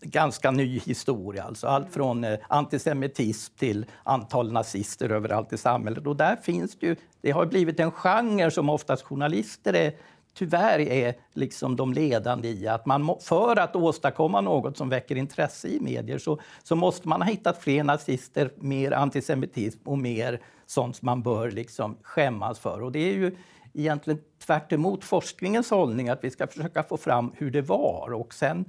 ganska 0.00 0.50
ny 0.50 0.78
historia. 0.78 1.42
Alltså 1.42 1.66
allt 1.66 1.92
från 1.92 2.24
eh, 2.24 2.38
antisemitism 2.48 3.54
till 3.58 3.86
antal 4.02 4.52
nazister 4.52 5.10
överallt 5.10 5.52
i 5.52 5.58
samhället. 5.58 6.06
Och 6.06 6.16
där 6.16 6.36
finns 6.36 6.78
det 6.78 6.86
ju, 6.86 6.96
det 7.20 7.30
har 7.30 7.46
blivit 7.46 7.80
en 7.80 7.90
genre 7.90 8.50
som 8.50 8.68
oftast 8.70 9.02
journalister 9.02 9.74
är, 9.74 9.92
tyvärr 10.34 10.78
är 10.78 11.14
liksom 11.32 11.76
de 11.76 11.92
ledande 11.92 12.48
i. 12.48 12.68
Att 12.68 12.86
man 12.86 13.02
må, 13.02 13.18
för 13.20 13.56
att 13.56 13.76
åstadkomma 13.76 14.40
något 14.40 14.76
som 14.76 14.88
väcker 14.88 15.16
intresse 15.16 15.68
i 15.68 15.80
medier 15.80 16.18
så, 16.18 16.40
så 16.62 16.76
måste 16.76 17.08
man 17.08 17.22
ha 17.22 17.28
hittat 17.28 17.62
fler 17.62 17.84
nazister, 17.84 18.50
mer 18.56 18.92
antisemitism 18.92 19.80
och 19.84 19.98
mer 19.98 20.40
sånt 20.66 20.96
som 20.96 21.06
man 21.06 21.22
bör 21.22 21.50
liksom 21.50 21.96
skämmas 22.02 22.58
för. 22.58 22.82
Och 22.82 22.92
det 22.92 22.98
är 22.98 23.14
ju 23.14 23.36
egentligen 23.74 24.20
tvärt 24.46 24.72
emot 24.72 25.04
forskningens 25.04 25.70
hållning 25.70 26.08
att 26.08 26.24
vi 26.24 26.30
ska 26.30 26.46
försöka 26.46 26.82
få 26.82 26.96
fram 26.96 27.32
hur 27.36 27.50
det 27.50 27.62
var 27.62 28.12
och 28.12 28.34
sen 28.34 28.64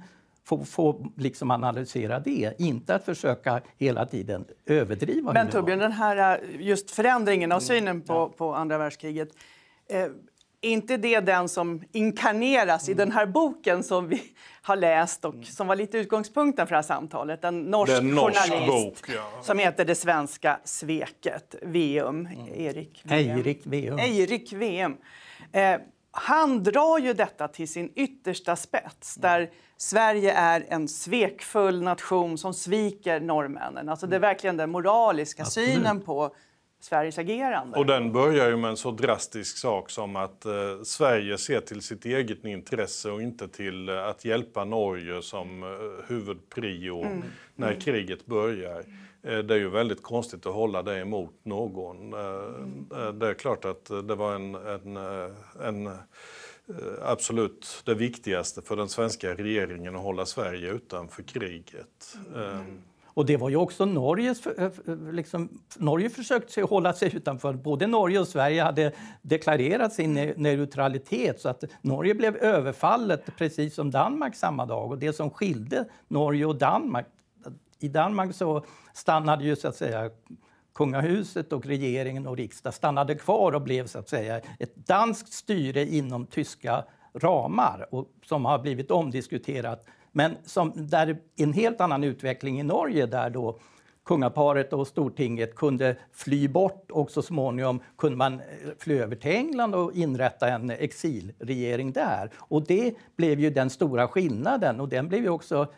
få, 0.50 0.64
få 0.64 1.06
liksom 1.16 1.50
analysera 1.50 2.20
det. 2.20 2.52
Inte 2.58 2.94
att 2.94 3.04
försöka 3.04 3.60
hela 3.78 4.06
tiden 4.06 4.44
överdriva. 4.66 5.32
Men. 5.32 5.48
Torbjörn, 5.48 5.78
den 5.78 5.92
här 5.92 6.38
eh, 6.42 6.60
just 6.60 6.90
förändringen 6.90 7.52
av 7.52 7.60
synen 7.60 8.00
på, 8.00 8.28
på 8.28 8.54
andra 8.54 8.78
världskriget. 8.78 9.28
Eh, 9.88 10.06
är 10.62 10.70
inte 10.70 10.96
det 10.96 11.20
den 11.20 11.48
som 11.48 11.82
inkarneras 11.92 12.88
i 12.88 12.94
den 12.94 13.12
här 13.12 13.26
boken 13.26 13.82
som 13.82 14.08
vi 14.08 14.22
har 14.62 14.76
läst 14.76 15.24
och 15.24 15.34
som 15.44 15.66
var 15.66 15.76
lite 15.76 15.98
utgångspunkten 15.98 16.66
för 16.66 16.74
det 16.74 16.76
här 16.76 16.82
samtalet? 16.82 17.44
En 17.44 17.60
norsk 17.60 17.92
Det 17.92 17.96
är 17.96 18.00
en 18.00 18.10
norsk 18.10 18.50
journalist 18.50 19.02
bok, 19.06 19.16
ja. 19.16 19.42
som 19.42 19.58
heter 19.58 19.84
Det 19.84 19.94
svenska 19.94 20.60
sveket, 20.64 21.54
Veum. 21.62 22.28
Erik 22.54 23.02
Veum. 23.04 23.18
Eirik 23.18 23.66
Veum. 23.66 23.98
Eirik 23.98 24.52
Veum. 24.52 24.96
Eh, 25.52 25.76
han 26.12 26.62
drar 26.62 26.98
ju 26.98 27.12
detta 27.12 27.48
till 27.48 27.68
sin 27.68 27.92
yttersta 27.94 28.56
spets 28.56 29.14
där 29.14 29.50
Sverige 29.76 30.32
är 30.32 30.66
en 30.68 30.88
svekfull 30.88 31.82
nation 31.82 32.38
som 32.38 32.54
sviker 32.54 33.20
norrmännen. 33.20 33.88
Alltså 33.88 34.06
det 34.06 34.16
är 34.16 34.20
verkligen 34.20 34.56
den 34.56 34.70
moraliska 34.70 35.44
synen 35.44 36.00
på 36.00 36.34
Sveriges 36.80 37.18
agerande. 37.18 37.78
Och 37.78 37.86
den 37.86 38.12
börjar 38.12 38.48
ju 38.48 38.56
med 38.56 38.70
en 38.70 38.76
så 38.76 38.90
drastisk 38.90 39.58
sak 39.58 39.90
som 39.90 40.16
att 40.16 40.44
eh, 40.44 40.52
Sverige 40.84 41.38
ser 41.38 41.60
till 41.60 41.82
sitt 41.82 42.04
eget 42.04 42.44
intresse 42.44 43.10
och 43.10 43.22
inte 43.22 43.48
till 43.48 43.88
eh, 43.88 44.06
att 44.06 44.24
hjälpa 44.24 44.64
Norge 44.64 45.22
som 45.22 45.62
eh, 45.62 45.68
huvudprio 46.08 47.22
när 47.54 47.80
kriget 47.80 48.26
börjar. 48.26 48.84
Eh, 49.22 49.38
det 49.38 49.54
är 49.54 49.58
ju 49.58 49.68
väldigt 49.68 50.02
konstigt 50.02 50.46
att 50.46 50.54
hålla 50.54 50.82
det 50.82 51.00
emot 51.00 51.34
någon. 51.42 52.12
Eh, 52.12 53.00
eh, 53.00 53.12
det 53.12 53.28
är 53.28 53.34
klart 53.34 53.64
att 53.64 53.84
det 53.84 54.14
var 54.14 54.34
en, 54.34 54.54
en, 54.54 54.96
en 55.62 55.90
absolut 57.02 57.82
det 57.84 57.94
viktigaste 57.94 58.62
för 58.62 58.76
den 58.76 58.88
svenska 58.88 59.34
regeringen 59.34 59.96
att 59.96 60.02
hålla 60.02 60.26
Sverige 60.26 60.70
utanför 60.70 61.22
kriget. 61.22 62.16
Mm. 62.34 62.82
Och 63.04 63.26
det 63.26 63.36
var 63.36 63.48
ju 63.48 63.56
också 63.56 63.84
Norges... 63.84 64.42
Liksom, 65.12 65.48
Norge 65.76 66.10
försökte 66.10 66.52
sig 66.52 66.62
hålla 66.62 66.92
sig 66.92 67.16
utanför. 67.16 67.52
Både 67.52 67.86
Norge 67.86 68.20
och 68.20 68.28
Sverige 68.28 68.62
hade 68.62 68.92
deklarerat 69.22 69.92
sin 69.92 70.14
neutralitet 70.36 71.40
så 71.40 71.48
att 71.48 71.64
Norge 71.82 72.14
blev 72.14 72.36
överfallet 72.36 73.24
precis 73.38 73.74
som 73.74 73.90
Danmark 73.90 74.36
samma 74.36 74.66
dag. 74.66 74.90
Och 74.90 74.98
det 74.98 75.12
som 75.12 75.30
skilde 75.30 75.84
Norge 76.08 76.46
och 76.46 76.56
Danmark... 76.56 77.06
I 77.80 77.88
Danmark 77.88 78.34
så 78.34 78.64
stannade 78.92 79.44
ju 79.44 79.56
så 79.56 79.68
att 79.68 79.76
säga 79.76 80.10
kungahuset 80.74 81.52
och 81.52 81.66
regeringen 81.66 82.26
och 82.26 82.36
riksdag 82.36 82.74
stannade 82.74 83.14
kvar 83.14 83.52
och 83.52 83.62
blev 83.62 83.86
så 83.86 83.98
att 83.98 84.08
säga 84.08 84.40
ett 84.58 84.76
danskt 84.76 85.32
styre 85.32 85.86
inom 85.86 86.26
tyska 86.26 86.84
ramar 87.14 87.88
och 87.90 88.08
som 88.24 88.44
har 88.44 88.58
blivit 88.58 88.90
omdiskuterat. 88.90 89.86
Men 90.12 90.36
som, 90.44 90.72
där 90.76 91.18
en 91.36 91.52
helt 91.52 91.80
annan 91.80 92.04
utveckling 92.04 92.60
i 92.60 92.62
Norge 92.62 93.06
där 93.06 93.30
då 93.30 93.58
kungaparet 94.04 94.72
och 94.72 94.86
Stortinget 94.86 95.54
kunde 95.54 95.96
fly 96.12 96.48
bort 96.48 96.90
och 96.90 97.10
så 97.10 97.22
småningom 97.22 97.82
kunde 97.98 98.16
man 98.16 98.34
eh, 98.34 98.40
fly 98.78 98.98
över 98.98 99.16
till 99.16 99.30
England 99.30 99.74
och 99.74 99.92
inrätta 99.94 100.48
en 100.48 100.70
exilregering 100.70 101.92
där. 101.92 102.30
Och 102.38 102.66
det 102.66 102.94
blev 103.16 103.40
ju 103.40 103.50
den 103.50 103.70
stora 103.70 104.08
skillnaden 104.08 104.80
och 104.80 104.88
den 104.88 105.08
blev 105.08 105.22
ju 105.22 105.28
också 105.28 105.72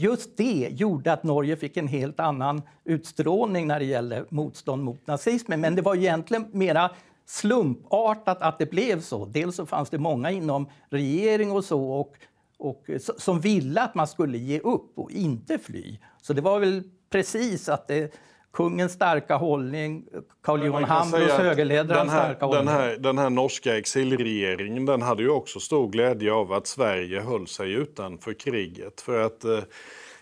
Just 0.00 0.36
det 0.36 0.68
gjorde 0.72 1.12
att 1.12 1.24
Norge 1.24 1.56
fick 1.56 1.76
en 1.76 1.88
helt 1.88 2.20
annan 2.20 2.62
utstrålning 2.84 3.66
när 3.66 3.78
det 3.78 3.84
gällde 3.84 4.24
motstånd 4.28 4.84
mot 4.84 5.06
nazismen. 5.06 5.60
Men 5.60 5.74
det 5.74 5.82
var 5.82 5.94
egentligen 5.94 6.46
mera 6.52 6.90
slumpartat 7.26 8.42
att 8.42 8.58
det 8.58 8.70
blev 8.70 9.00
så. 9.00 9.24
Dels 9.24 9.56
så 9.56 9.66
fanns 9.66 9.90
det 9.90 9.98
många 9.98 10.30
inom 10.30 10.68
regering 10.90 11.52
och 11.52 11.64
så 11.64 11.90
och, 11.90 12.16
och, 12.58 12.90
som 13.18 13.40
ville 13.40 13.82
att 13.82 13.94
man 13.94 14.06
skulle 14.06 14.38
ge 14.38 14.60
upp 14.60 14.98
och 14.98 15.10
inte 15.10 15.58
fly. 15.58 15.98
Så 16.22 16.32
det 16.32 16.40
var 16.40 16.58
väl 16.58 16.82
precis 17.10 17.68
att 17.68 17.88
det, 17.88 18.14
kungens 18.52 18.92
starka 18.92 19.36
hållning, 19.36 20.04
Carl 20.42 20.66
Johan 20.66 20.84
Hambros 20.84 21.30
högerledarens 21.30 22.10
starka 22.10 22.46
hållning. 22.46 22.66
Den 22.66 22.74
här, 22.74 22.96
den 22.96 23.18
här 23.18 23.30
norska 23.30 23.78
exilregeringen 23.78 24.86
den 24.86 25.02
hade 25.02 25.22
ju 25.22 25.30
också 25.30 25.60
stor 25.60 25.88
glädje 25.88 26.32
av 26.32 26.52
att 26.52 26.66
Sverige 26.66 27.20
höll 27.20 27.46
sig 27.46 27.72
utanför 27.72 28.32
kriget. 28.32 29.00
För 29.00 29.20
att, 29.20 29.44
eh, 29.44 29.60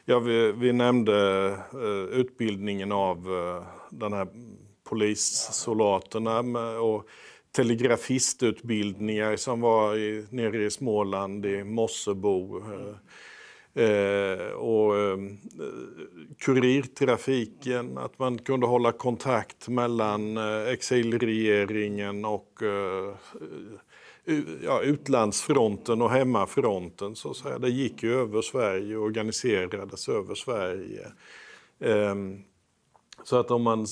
ja, 0.04 0.18
vi, 0.18 0.52
vi 0.52 0.73
nämnde 0.73 1.49
uh, 1.75 2.21
utbildningen 2.21 2.92
av 2.92 3.30
uh, 3.30 3.62
den 3.90 4.12
här 4.12 4.26
polissoldaterna 4.88 6.40
och 6.80 7.04
telegrafistutbildningar 7.56 9.37
som 9.37 9.61
var 9.61 9.97
i, 9.97 10.26
nere 10.30 10.64
i 10.64 10.71
Småland, 10.71 11.47
i 11.47 11.64
Mossebo. 11.64 12.59
Uh, 12.59 12.97
Eh, 13.76 14.52
och 14.52 14.97
eh, 14.97 15.18
kurirtrafiken, 16.38 17.99
att 17.99 18.18
man 18.18 18.38
kunde 18.38 18.66
hålla 18.66 18.92
kontakt 18.92 19.68
mellan 19.68 20.37
eh, 20.37 20.68
exilregeringen 20.68 22.25
och 22.25 22.62
eh, 22.62 23.14
ja, 24.64 24.83
utlandsfronten 24.83 26.02
och 26.02 26.11
hemmafronten. 26.11 27.16
Så 27.16 27.30
att 27.30 27.37
säga. 27.37 27.59
Det 27.59 27.68
gick 27.68 28.02
ju 28.02 28.14
över 28.21 28.42
Sverige 28.42 28.97
och 28.97 29.04
organiserades 29.04 30.09
över 30.09 30.35
Sverige. 30.35 31.06
Ehm, 31.80 32.42
så 33.25 33.37
att 33.37 33.50
om 33.50 33.62
man 33.62 33.87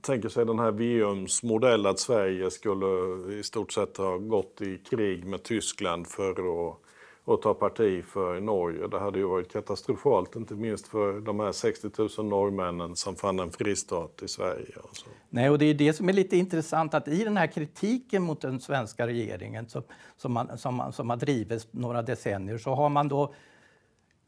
tänker 0.00 0.28
sig 0.28 0.46
den 0.46 0.58
här 0.58 0.72
VMs 0.72 1.42
modell 1.42 1.86
att 1.86 1.98
Sverige 1.98 2.50
skulle 2.50 2.86
i 3.34 3.42
stort 3.42 3.72
sett 3.72 3.96
ha 3.96 4.18
gått 4.18 4.62
i 4.62 4.78
krig 4.78 5.24
med 5.24 5.42
Tyskland 5.42 6.06
för 6.06 6.30
att 6.30 6.78
och 7.24 7.42
ta 7.42 7.54
parti 7.54 8.04
för 8.04 8.40
Norge. 8.40 8.88
Det 8.88 8.98
hade 8.98 9.18
ju 9.18 9.24
varit 9.24 9.52
katastrofalt, 9.52 10.36
inte 10.36 10.54
minst 10.54 10.88
för 10.88 11.20
de 11.20 11.40
här 11.40 11.52
60 11.52 11.90
000 12.18 12.26
norrmännen 12.26 12.96
som 12.96 13.16
fann 13.16 13.38
en 13.38 13.50
fristat 13.50 14.22
i 14.22 14.28
Sverige. 14.28 14.76
Och 14.82 14.96
så. 14.96 15.06
Nej, 15.28 15.50
och 15.50 15.58
det 15.58 15.64
är 15.64 15.74
det 15.74 15.92
som 15.92 16.08
är 16.08 16.12
lite 16.12 16.36
intressant, 16.36 16.94
att 16.94 17.08
i 17.08 17.24
den 17.24 17.36
här 17.36 17.46
kritiken 17.46 18.22
mot 18.22 18.40
den 18.40 18.60
svenska 18.60 19.06
regeringen 19.06 19.68
som, 19.68 19.82
som, 20.16 20.32
man, 20.32 20.58
som, 20.58 20.92
som 20.92 21.10
har 21.10 21.16
drivits 21.16 21.68
några 21.70 22.02
decennier 22.02 22.58
så 22.58 22.74
har 22.74 22.88
man 22.88 23.08
då 23.08 23.34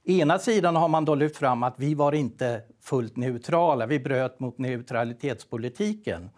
Ena 0.06 0.38
sidan 0.38 0.76
har 0.76 0.88
man 0.88 1.04
då 1.04 1.14
lyft 1.14 1.36
fram 1.36 1.62
att 1.62 1.74
vi 1.78 1.94
var 1.94 2.12
inte 2.12 2.62
fullt 2.80 3.16
neutrala, 3.16 3.86
vi 3.86 4.00
bröt 4.00 4.40
mot 4.40 4.58
neutralitetspolitiken. 4.58 6.30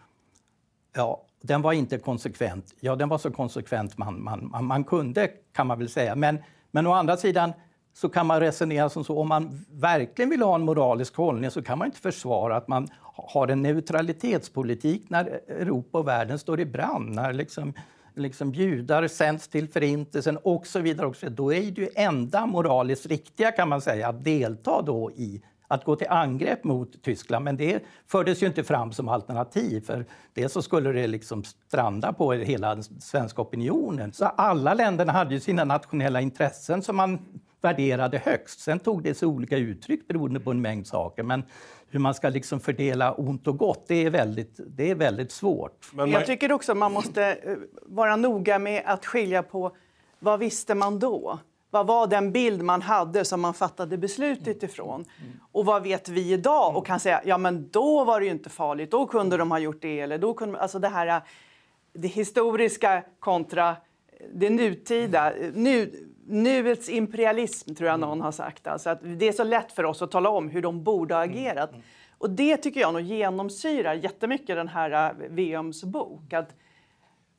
Ja, 0.95 1.26
den 1.47 1.61
var 1.61 1.73
inte 1.73 1.97
konsekvent. 1.97 2.75
Ja, 2.79 2.95
den 2.95 3.09
var 3.09 3.17
så 3.17 3.31
konsekvent 3.31 3.97
man, 3.97 4.23
man, 4.23 4.49
man, 4.51 4.65
man 4.65 4.83
kunde, 4.83 5.27
kan 5.53 5.67
man 5.67 5.79
väl 5.79 5.89
säga. 5.89 6.15
Men, 6.15 6.39
men 6.71 6.87
å 6.87 6.91
andra 6.91 7.17
sidan 7.17 7.53
så 7.93 8.09
kan 8.09 8.27
man 8.27 8.39
resonera 8.39 8.89
som 8.89 9.03
så, 9.03 9.19
om 9.19 9.27
man 9.27 9.65
verkligen 9.71 10.29
vill 10.29 10.41
ha 10.41 10.55
en 10.55 10.61
moralisk 10.61 11.15
hållning 11.15 11.51
så 11.51 11.61
kan 11.61 11.77
man 11.77 11.85
inte 11.85 11.99
försvara 11.99 12.57
att 12.57 12.67
man 12.67 12.87
har 13.01 13.47
en 13.47 13.61
neutralitetspolitik 13.61 15.09
när 15.09 15.25
Europa 15.47 15.97
och 15.99 16.07
världen 16.07 16.39
står 16.39 16.59
i 16.59 16.65
brand, 16.65 17.15
när 17.15 17.33
liksom, 17.33 17.73
liksom 18.15 18.53
judar 18.53 19.07
sänds 19.07 19.47
till 19.47 19.69
förintelsen 19.69 20.37
och 20.37 20.67
så 20.67 20.79
vidare. 20.79 21.07
Och 21.07 21.15
så, 21.15 21.29
då 21.29 21.53
är 21.53 21.71
det 21.71 21.81
ju 21.81 21.89
enda 21.95 22.45
moraliskt 22.45 23.05
riktiga 23.05 23.51
kan 23.51 23.69
man 23.69 23.81
säga 23.81 24.07
att 24.07 24.23
delta 24.23 24.81
då 24.81 25.11
i 25.11 25.41
att 25.67 25.83
gå 25.83 25.95
till 25.95 26.07
angrepp 26.09 26.63
mot 26.63 27.03
Tyskland. 27.03 27.45
Men 27.45 27.57
det 27.57 27.83
fördes 28.05 28.43
ju 28.43 28.47
inte 28.47 28.63
fram 28.63 28.91
som 28.91 29.09
alternativ. 29.09 29.81
För 29.81 30.05
det 30.33 30.49
så 30.49 30.61
skulle 30.61 30.91
det 30.91 31.07
liksom 31.07 31.43
stranda 31.43 32.13
på 32.13 32.33
hela 32.33 32.75
den 32.75 32.83
svenska 32.83 33.41
opinionen. 33.41 34.13
Så 34.13 34.25
alla 34.25 34.73
länderna 34.73 35.11
hade 35.11 35.33
ju 35.33 35.39
sina 35.39 35.63
nationella 35.63 36.21
intressen 36.21 36.81
som 36.81 36.95
man 36.95 37.19
värderade 37.61 38.17
högst. 38.17 38.59
Sen 38.59 38.79
tog 38.79 39.03
det 39.03 39.13
sig 39.13 39.27
olika 39.27 39.57
uttryck 39.57 40.07
beroende 40.07 40.39
på 40.39 40.51
en 40.51 40.61
mängd 40.61 40.87
saker. 40.87 41.23
Men 41.23 41.43
hur 41.89 41.99
man 41.99 42.13
ska 42.13 42.29
liksom 42.29 42.59
fördela 42.59 43.13
ont 43.13 43.47
och 43.47 43.57
gott, 43.57 43.85
det 43.87 43.95
är 43.95 44.09
väldigt, 44.09 44.59
det 44.67 44.91
är 44.91 44.95
väldigt 44.95 45.31
svårt. 45.31 45.89
Men 45.93 46.11
Jag 46.11 46.25
tycker 46.25 46.51
också 46.51 46.71
att 46.71 46.77
man 46.77 46.93
måste 46.93 47.23
eh, 47.25 47.55
vara 47.85 48.15
noga 48.15 48.59
med 48.59 48.83
att 48.85 49.05
skilja 49.05 49.43
på 49.43 49.75
vad 50.19 50.39
visste 50.39 50.75
man 50.75 50.99
då? 50.99 51.39
Vad 51.77 51.87
var 51.87 52.07
den 52.07 52.31
bild 52.31 52.61
man 52.61 52.81
hade 52.81 53.25
som 53.25 53.41
man 53.41 53.53
fattade 53.53 53.97
beslutet 53.97 54.63
ifrån? 54.63 55.05
Och 55.51 55.65
vad 55.65 55.83
vet 55.83 56.09
vi 56.09 56.33
idag 56.33 56.77
och 56.77 56.85
kan 56.85 56.99
säga 56.99 57.21
ja 57.25 57.37
men 57.37 57.69
då 57.69 58.03
var 58.03 58.19
det 58.19 58.25
ju 58.25 58.31
inte 58.31 58.49
farligt, 58.49 58.91
då 58.91 59.05
kunde 59.05 59.37
de 59.37 59.51
ha 59.51 59.59
gjort 59.59 59.81
det 59.81 59.99
eller 59.99 60.17
då 60.17 60.33
kunde 60.33 60.59
alltså 60.59 60.79
det 60.79 60.87
här 60.87 61.21
det 61.93 62.07
historiska 62.07 63.03
kontra 63.19 63.75
det 64.33 64.49
nutida. 64.49 65.33
Nu, 65.53 66.07
nuets 66.25 66.89
imperialism 66.89 67.75
tror 67.75 67.89
jag 67.89 67.99
någon 67.99 68.21
har 68.21 68.31
sagt. 68.31 68.67
Alltså 68.67 68.89
att 68.89 68.99
det 69.01 69.27
är 69.27 69.31
så 69.31 69.43
lätt 69.43 69.71
för 69.71 69.83
oss 69.83 70.01
att 70.01 70.11
tala 70.11 70.29
om 70.29 70.49
hur 70.49 70.61
de 70.61 70.83
borde 70.83 71.15
ha 71.15 71.23
agerat. 71.23 71.71
Och 72.17 72.29
det 72.29 72.57
tycker 72.57 72.79
jag 72.79 72.93
nog 72.93 73.01
genomsyrar 73.01 73.93
jättemycket 73.93 74.55
den 74.55 74.67
här 74.67 75.15
VMs 75.29 75.83
bok. 75.83 76.33
Att 76.33 76.55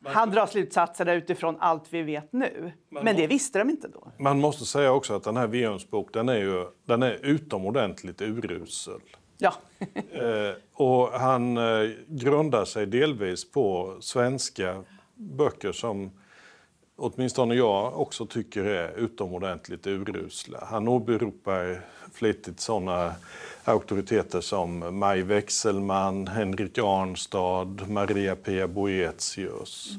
han 0.04 0.30
drar 0.30 0.46
slutsatserna 0.46 1.14
utifrån 1.14 1.56
allt 1.60 1.84
vi 1.90 2.02
vet 2.02 2.32
nu. 2.32 2.72
Men 2.88 3.16
det 3.16 3.26
visste 3.26 3.58
de 3.58 3.70
inte 3.70 3.88
då. 3.88 4.12
Man 4.18 4.40
måste 4.40 4.64
säga 4.64 4.92
också 4.92 5.14
att 5.14 5.24
den 5.24 5.36
här 5.36 5.46
Viums 5.46 5.90
bok 5.90 6.12
den 6.12 6.28
är, 6.28 6.38
ju, 6.38 6.66
den 6.86 7.02
är 7.02 7.18
utomordentligt 7.22 8.22
urusel. 8.22 9.00
Ja. 9.38 9.54
eh, 10.12 10.54
och 10.72 11.08
han 11.08 11.56
eh, 11.56 11.90
grundar 12.06 12.64
sig 12.64 12.86
delvis 12.86 13.50
på 13.50 13.96
svenska 14.00 14.84
böcker 15.14 15.72
som 15.72 16.10
åtminstone 16.98 17.54
jag 17.54 18.00
också 18.00 18.26
tycker 18.26 18.64
är 18.64 18.98
utomordentligt 18.98 19.86
urusla. 19.86 20.58
Han 20.70 20.88
åberopar 20.88 21.80
flitigt 22.12 22.60
sådana 22.60 23.14
auktoriteter 23.64 24.40
som 24.40 24.98
Maj 24.98 25.22
Wechselmann, 25.22 26.26
Henrik 26.26 26.78
Arnstad, 26.78 27.88
Maria 27.88 28.36
Pia 28.36 28.68
Boetius. 28.68 29.96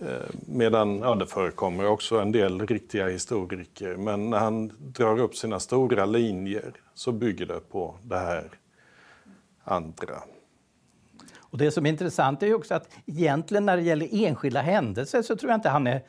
Mm. 0.00 0.12
Medan 0.46 0.98
ja, 0.98 1.14
det 1.14 1.26
förekommer 1.26 1.86
också 1.86 2.18
en 2.18 2.32
del 2.32 2.66
riktiga 2.66 3.08
historiker. 3.08 3.96
Men 3.96 4.30
när 4.30 4.38
han 4.38 4.72
drar 4.78 5.20
upp 5.20 5.36
sina 5.36 5.60
stora 5.60 6.06
linjer 6.06 6.72
så 6.94 7.12
bygger 7.12 7.46
det 7.46 7.60
på 7.70 7.94
det 8.02 8.18
här 8.18 8.50
andra. 9.64 10.22
Och 11.38 11.58
det 11.58 11.70
som 11.70 11.86
är 11.86 11.90
intressant 11.90 12.42
är 12.42 12.46
ju 12.46 12.54
också 12.54 12.74
att 12.74 12.88
egentligen 13.06 13.66
när 13.66 13.76
det 13.76 13.82
gäller 13.82 14.08
enskilda 14.12 14.60
händelser 14.60 15.22
så 15.22 15.36
tror 15.36 15.50
jag 15.50 15.58
inte 15.58 15.68
han 15.68 15.86
är 15.86 16.02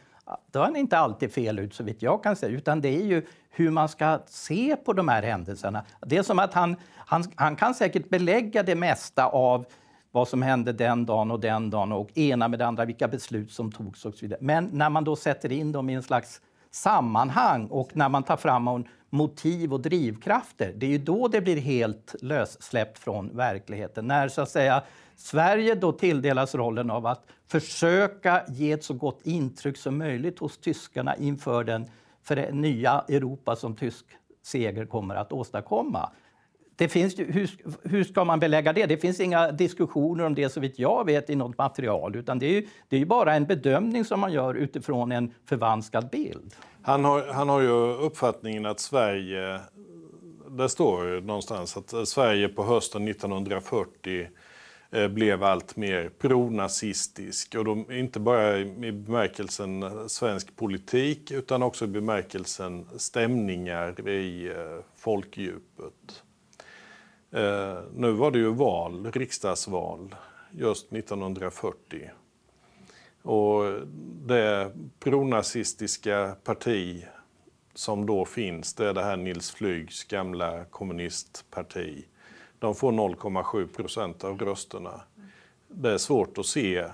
då 0.51 0.59
är 0.59 0.63
han 0.63 0.75
inte 0.75 0.97
alltid 0.97 1.33
fel 1.33 1.59
ut 1.59 1.73
så 1.73 1.83
vitt 1.83 2.01
jag 2.01 2.23
kan 2.23 2.35
se, 2.35 2.47
utan 2.47 2.81
det 2.81 2.89
är 2.89 3.05
ju 3.05 3.25
hur 3.49 3.71
man 3.71 3.89
ska 3.89 4.19
se 4.25 4.75
på 4.75 4.93
de 4.93 5.07
här 5.07 5.23
händelserna. 5.23 5.85
Det 6.01 6.17
är 6.17 6.23
som 6.23 6.39
att 6.39 6.53
han, 6.53 6.75
han, 6.95 7.23
han 7.35 7.55
kan 7.55 7.73
säkert 7.73 8.09
belägga 8.09 8.63
det 8.63 8.75
mesta 8.75 9.25
av 9.25 9.65
vad 10.11 10.27
som 10.27 10.41
hände 10.41 10.73
den 10.73 11.05
dagen 11.05 11.31
och 11.31 11.39
den 11.39 11.69
dagen 11.69 11.91
och 11.91 12.17
ena 12.17 12.47
med 12.47 12.59
det 12.59 12.65
andra, 12.65 12.85
vilka 12.85 13.07
beslut 13.07 13.51
som 13.51 13.71
togs 13.71 14.05
och 14.05 14.13
så 14.13 14.21
vidare. 14.21 14.39
Men 14.41 14.69
när 14.73 14.89
man 14.89 15.03
då 15.03 15.15
sätter 15.15 15.51
in 15.51 15.71
dem 15.71 15.89
i 15.89 15.93
en 15.93 16.03
slags 16.03 16.41
sammanhang 16.71 17.67
och 17.67 17.95
när 17.95 18.09
man 18.09 18.23
tar 18.23 18.37
fram 18.37 18.67
motiv 19.09 19.73
och 19.73 19.81
drivkrafter, 19.81 20.73
det 20.75 20.85
är 20.85 20.89
ju 20.89 20.97
då 20.97 21.27
det 21.27 21.41
blir 21.41 21.57
helt 21.57 22.15
lössläppt 22.21 22.99
från 22.99 23.37
verkligheten. 23.37 24.07
När 24.07 24.27
så 24.27 24.41
att 24.41 24.49
säga 24.49 24.83
Sverige 25.15 25.75
då 25.75 25.91
tilldelas 25.91 26.55
rollen 26.55 26.91
av 26.91 27.05
att 27.05 27.25
försöka 27.47 28.43
ge 28.47 28.71
ett 28.71 28.83
så 28.83 28.93
gott 28.93 29.19
intryck 29.23 29.77
som 29.77 29.97
möjligt 29.97 30.39
hos 30.39 30.57
tyskarna 30.57 31.15
inför 31.15 31.63
den 31.63 31.85
för 32.23 32.35
det 32.35 32.51
nya 32.51 33.03
Europa 33.09 33.55
som 33.55 33.75
tysk 33.75 34.05
seger 34.43 34.85
kommer 34.85 35.15
att 35.15 35.31
åstadkomma 35.31 36.09
det 36.77 36.87
finns, 36.87 37.19
hur, 37.19 37.49
hur 37.83 38.03
ska 38.03 38.23
man 38.23 38.39
belägga 38.39 38.73
det? 38.73 38.85
Det 38.85 38.97
finns 38.97 39.19
inga 39.19 39.51
diskussioner 39.51 40.23
om 40.23 40.35
det 40.35 40.49
så 40.49 40.59
vitt 40.59 40.79
jag 40.79 41.05
vet 41.05 41.29
i 41.29 41.35
något 41.35 41.57
material. 41.57 42.15
Utan 42.15 42.39
det 42.39 42.45
är, 42.45 42.51
ju, 42.51 42.67
det 42.87 42.95
är 42.95 42.99
ju 42.99 43.05
bara 43.05 43.35
en 43.35 43.45
bedömning 43.45 44.05
som 44.05 44.19
man 44.19 44.33
gör 44.33 44.53
utifrån 44.53 45.11
en 45.11 45.33
förvanskad 45.45 46.09
bild. 46.09 46.55
Han 46.81 47.05
har, 47.05 47.27
han 47.27 47.49
har 47.49 47.61
ju 47.61 47.93
uppfattningen 47.93 48.65
att 48.65 48.79
Sverige, 48.79 49.59
det 50.49 50.69
står 50.69 51.21
någonstans 51.21 51.77
att 51.77 52.07
Sverige 52.07 52.47
på 52.47 52.63
hösten 52.63 53.07
1940 53.07 54.27
eh, 54.91 55.07
blev 55.07 55.43
allt 55.43 55.75
mer 55.75 56.09
pronazistisk. 56.09 57.55
Och 57.55 57.65
de, 57.65 57.91
inte 57.91 58.19
bara 58.19 58.59
i 58.59 58.91
bemärkelsen 58.91 59.85
svensk 60.09 60.55
politik 60.55 61.31
utan 61.31 61.63
också 61.63 61.85
i 61.85 61.87
bemärkelsen 61.87 62.87
stämningar 62.97 64.09
i 64.09 64.47
eh, 64.47 64.55
folkdjupet. 64.95 66.23
Eh, 67.31 67.79
nu 67.95 68.11
var 68.11 68.31
det 68.31 68.39
ju 68.39 68.53
val, 68.53 69.11
riksdagsval, 69.11 70.15
just 70.51 70.93
1940. 70.93 72.09
Och 73.21 73.63
det 74.25 74.71
pronazistiska 74.99 76.35
parti 76.43 77.05
som 77.73 78.05
då 78.05 78.25
finns, 78.25 78.73
det 78.73 78.89
är 78.89 78.93
det 78.93 79.03
här 79.03 79.17
Nils 79.17 79.51
Flygs 79.51 80.03
gamla 80.03 80.65
kommunistparti. 80.65 82.05
De 82.59 82.75
får 82.75 82.91
0,7 82.91 83.67
procent 83.67 84.23
av 84.23 84.39
rösterna. 84.39 85.01
Det 85.67 85.91
är 85.91 85.97
svårt 85.97 86.37
att 86.37 86.45
se. 86.45 86.85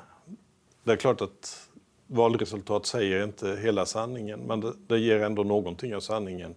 Det 0.84 0.92
är 0.92 0.96
klart 0.96 1.22
att 1.22 1.70
valresultat 2.08 2.86
säger 2.86 3.24
inte 3.24 3.60
hela 3.62 3.86
sanningen, 3.86 4.40
men 4.40 4.62
det, 4.62 4.74
det 4.88 5.00
ger 5.00 5.20
ändå 5.20 5.44
någonting 5.44 5.96
av 5.96 6.00
sanningen 6.00 6.56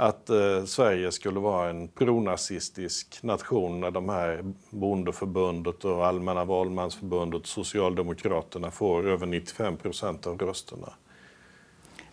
att 0.00 0.30
eh, 0.30 0.64
Sverige 0.64 1.12
skulle 1.12 1.40
vara 1.40 1.70
en 1.70 1.88
pronazistisk 1.88 3.22
nation 3.22 3.80
när 3.80 3.90
de 3.90 4.08
här 4.08 4.52
Bondeförbundet 4.70 5.84
och 5.84 6.06
Allmänna 6.06 6.44
valmansförbundet 6.44 7.46
Socialdemokraterna 7.46 8.70
får 8.70 9.08
över 9.08 9.26
95 9.26 9.76
procent 9.76 10.26
av 10.26 10.38
rösterna. 10.38 10.92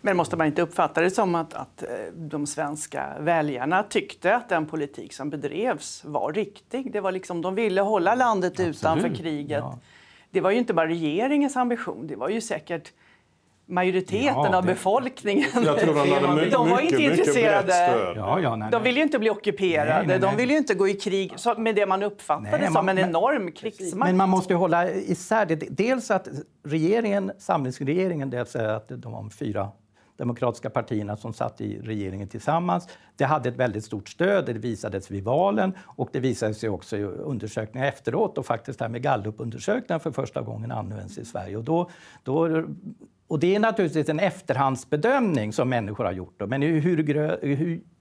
Men 0.01 0.17
måste 0.17 0.37
man 0.37 0.47
inte 0.47 0.61
uppfatta 0.61 1.01
det 1.01 1.11
som 1.11 1.35
att, 1.35 1.53
att 1.53 1.83
eh, 1.83 1.89
de 2.13 2.47
svenska 2.47 3.13
väljarna 3.19 3.83
tyckte 3.83 4.35
att 4.35 4.49
den 4.49 4.65
politik 4.65 5.13
som 5.13 5.29
bedrevs 5.29 6.05
var 6.05 6.33
riktig? 6.33 6.91
Det 6.91 6.99
var 7.01 7.11
liksom, 7.11 7.41
de 7.41 7.55
ville 7.55 7.81
hålla 7.81 8.15
landet 8.15 8.53
Absolut. 8.53 8.75
utanför 8.75 9.15
kriget. 9.15 9.59
Ja. 9.59 9.79
Det 10.31 10.41
var 10.41 10.51
ju 10.51 10.57
inte 10.57 10.73
bara 10.73 10.87
regeringens 10.87 11.55
ambition, 11.55 12.07
det 12.07 12.15
var 12.15 12.29
ju 12.29 12.41
säkert 12.41 12.91
majoriteten 13.65 14.51
ja, 14.51 14.57
av 14.57 14.65
befolkningen. 14.65 15.49
Jag 15.63 15.79
tror 15.79 15.93
de, 15.95 16.11
hade 16.11 16.35
mycket, 16.35 16.51
de 16.51 16.69
var 16.69 16.79
inte 16.79 16.97
mycket, 16.97 17.19
intresserade. 17.19 17.73
Ja, 18.15 18.39
ja, 18.39 18.55
nej, 18.55 18.71
de 18.71 18.83
ville 18.83 18.99
ju 18.99 19.03
inte 19.03 19.19
bli 19.19 19.29
ockuperade, 19.29 19.97
nej, 19.97 20.07
nej, 20.07 20.19
de 20.19 20.35
ville 20.35 20.53
ju 20.53 20.57
inte 20.57 20.73
gå 20.73 20.87
i 20.87 20.93
krig 20.93 21.33
med 21.57 21.75
det 21.75 21.85
man 21.85 22.03
uppfattade 22.03 22.57
nej, 22.57 22.71
som 22.71 22.89
en 22.89 22.97
enorm 22.97 23.51
krigsmakt. 23.51 24.09
Men 24.09 24.17
man 24.17 24.29
måste 24.29 24.53
hålla 24.53 24.91
isär 24.91 25.45
det. 25.45 25.55
Dels 25.55 26.11
att 26.11 26.27
regeringen, 26.63 27.31
samlingsregeringen, 27.37 28.29
det 28.29 28.37
vill 28.37 28.45
säga 28.45 28.75
att 28.75 28.87
de 28.89 29.11
var 29.11 29.29
fyra 29.29 29.71
demokratiska 30.17 30.69
partierna 30.69 31.17
som 31.17 31.33
satt 31.33 31.61
i 31.61 31.81
regeringen 31.81 32.27
tillsammans. 32.27 32.87
Det 33.15 33.25
hade 33.25 33.49
ett 33.49 33.55
väldigt 33.55 33.85
stort 33.85 34.09
stöd, 34.09 34.45
det 34.45 34.53
visades 34.53 35.11
vid 35.11 35.23
valen 35.23 35.73
och 35.79 36.09
det 36.13 36.19
visade 36.19 36.53
sig 36.53 36.69
också 36.69 36.97
i 36.97 37.03
undersökningar 37.03 37.87
efteråt 37.87 38.37
och 38.37 38.45
faktiskt 38.45 38.81
här 38.81 38.89
med 38.89 39.01
gallupundersökningar 39.01 39.99
för 39.99 40.11
första 40.11 40.41
gången 40.41 40.71
används 40.71 41.17
i 41.17 41.25
Sverige. 41.25 41.57
Och 41.57 41.63
då, 41.63 41.89
då 42.23 42.63
och 43.27 43.39
det 43.39 43.55
är 43.55 43.59
naturligtvis 43.59 44.09
en 44.09 44.19
efterhandsbedömning 44.19 45.53
som 45.53 45.69
människor 45.69 46.03
har 46.03 46.11
gjort. 46.11 46.41
Men 46.47 46.63
i 46.63 46.67
hur, 46.67 47.09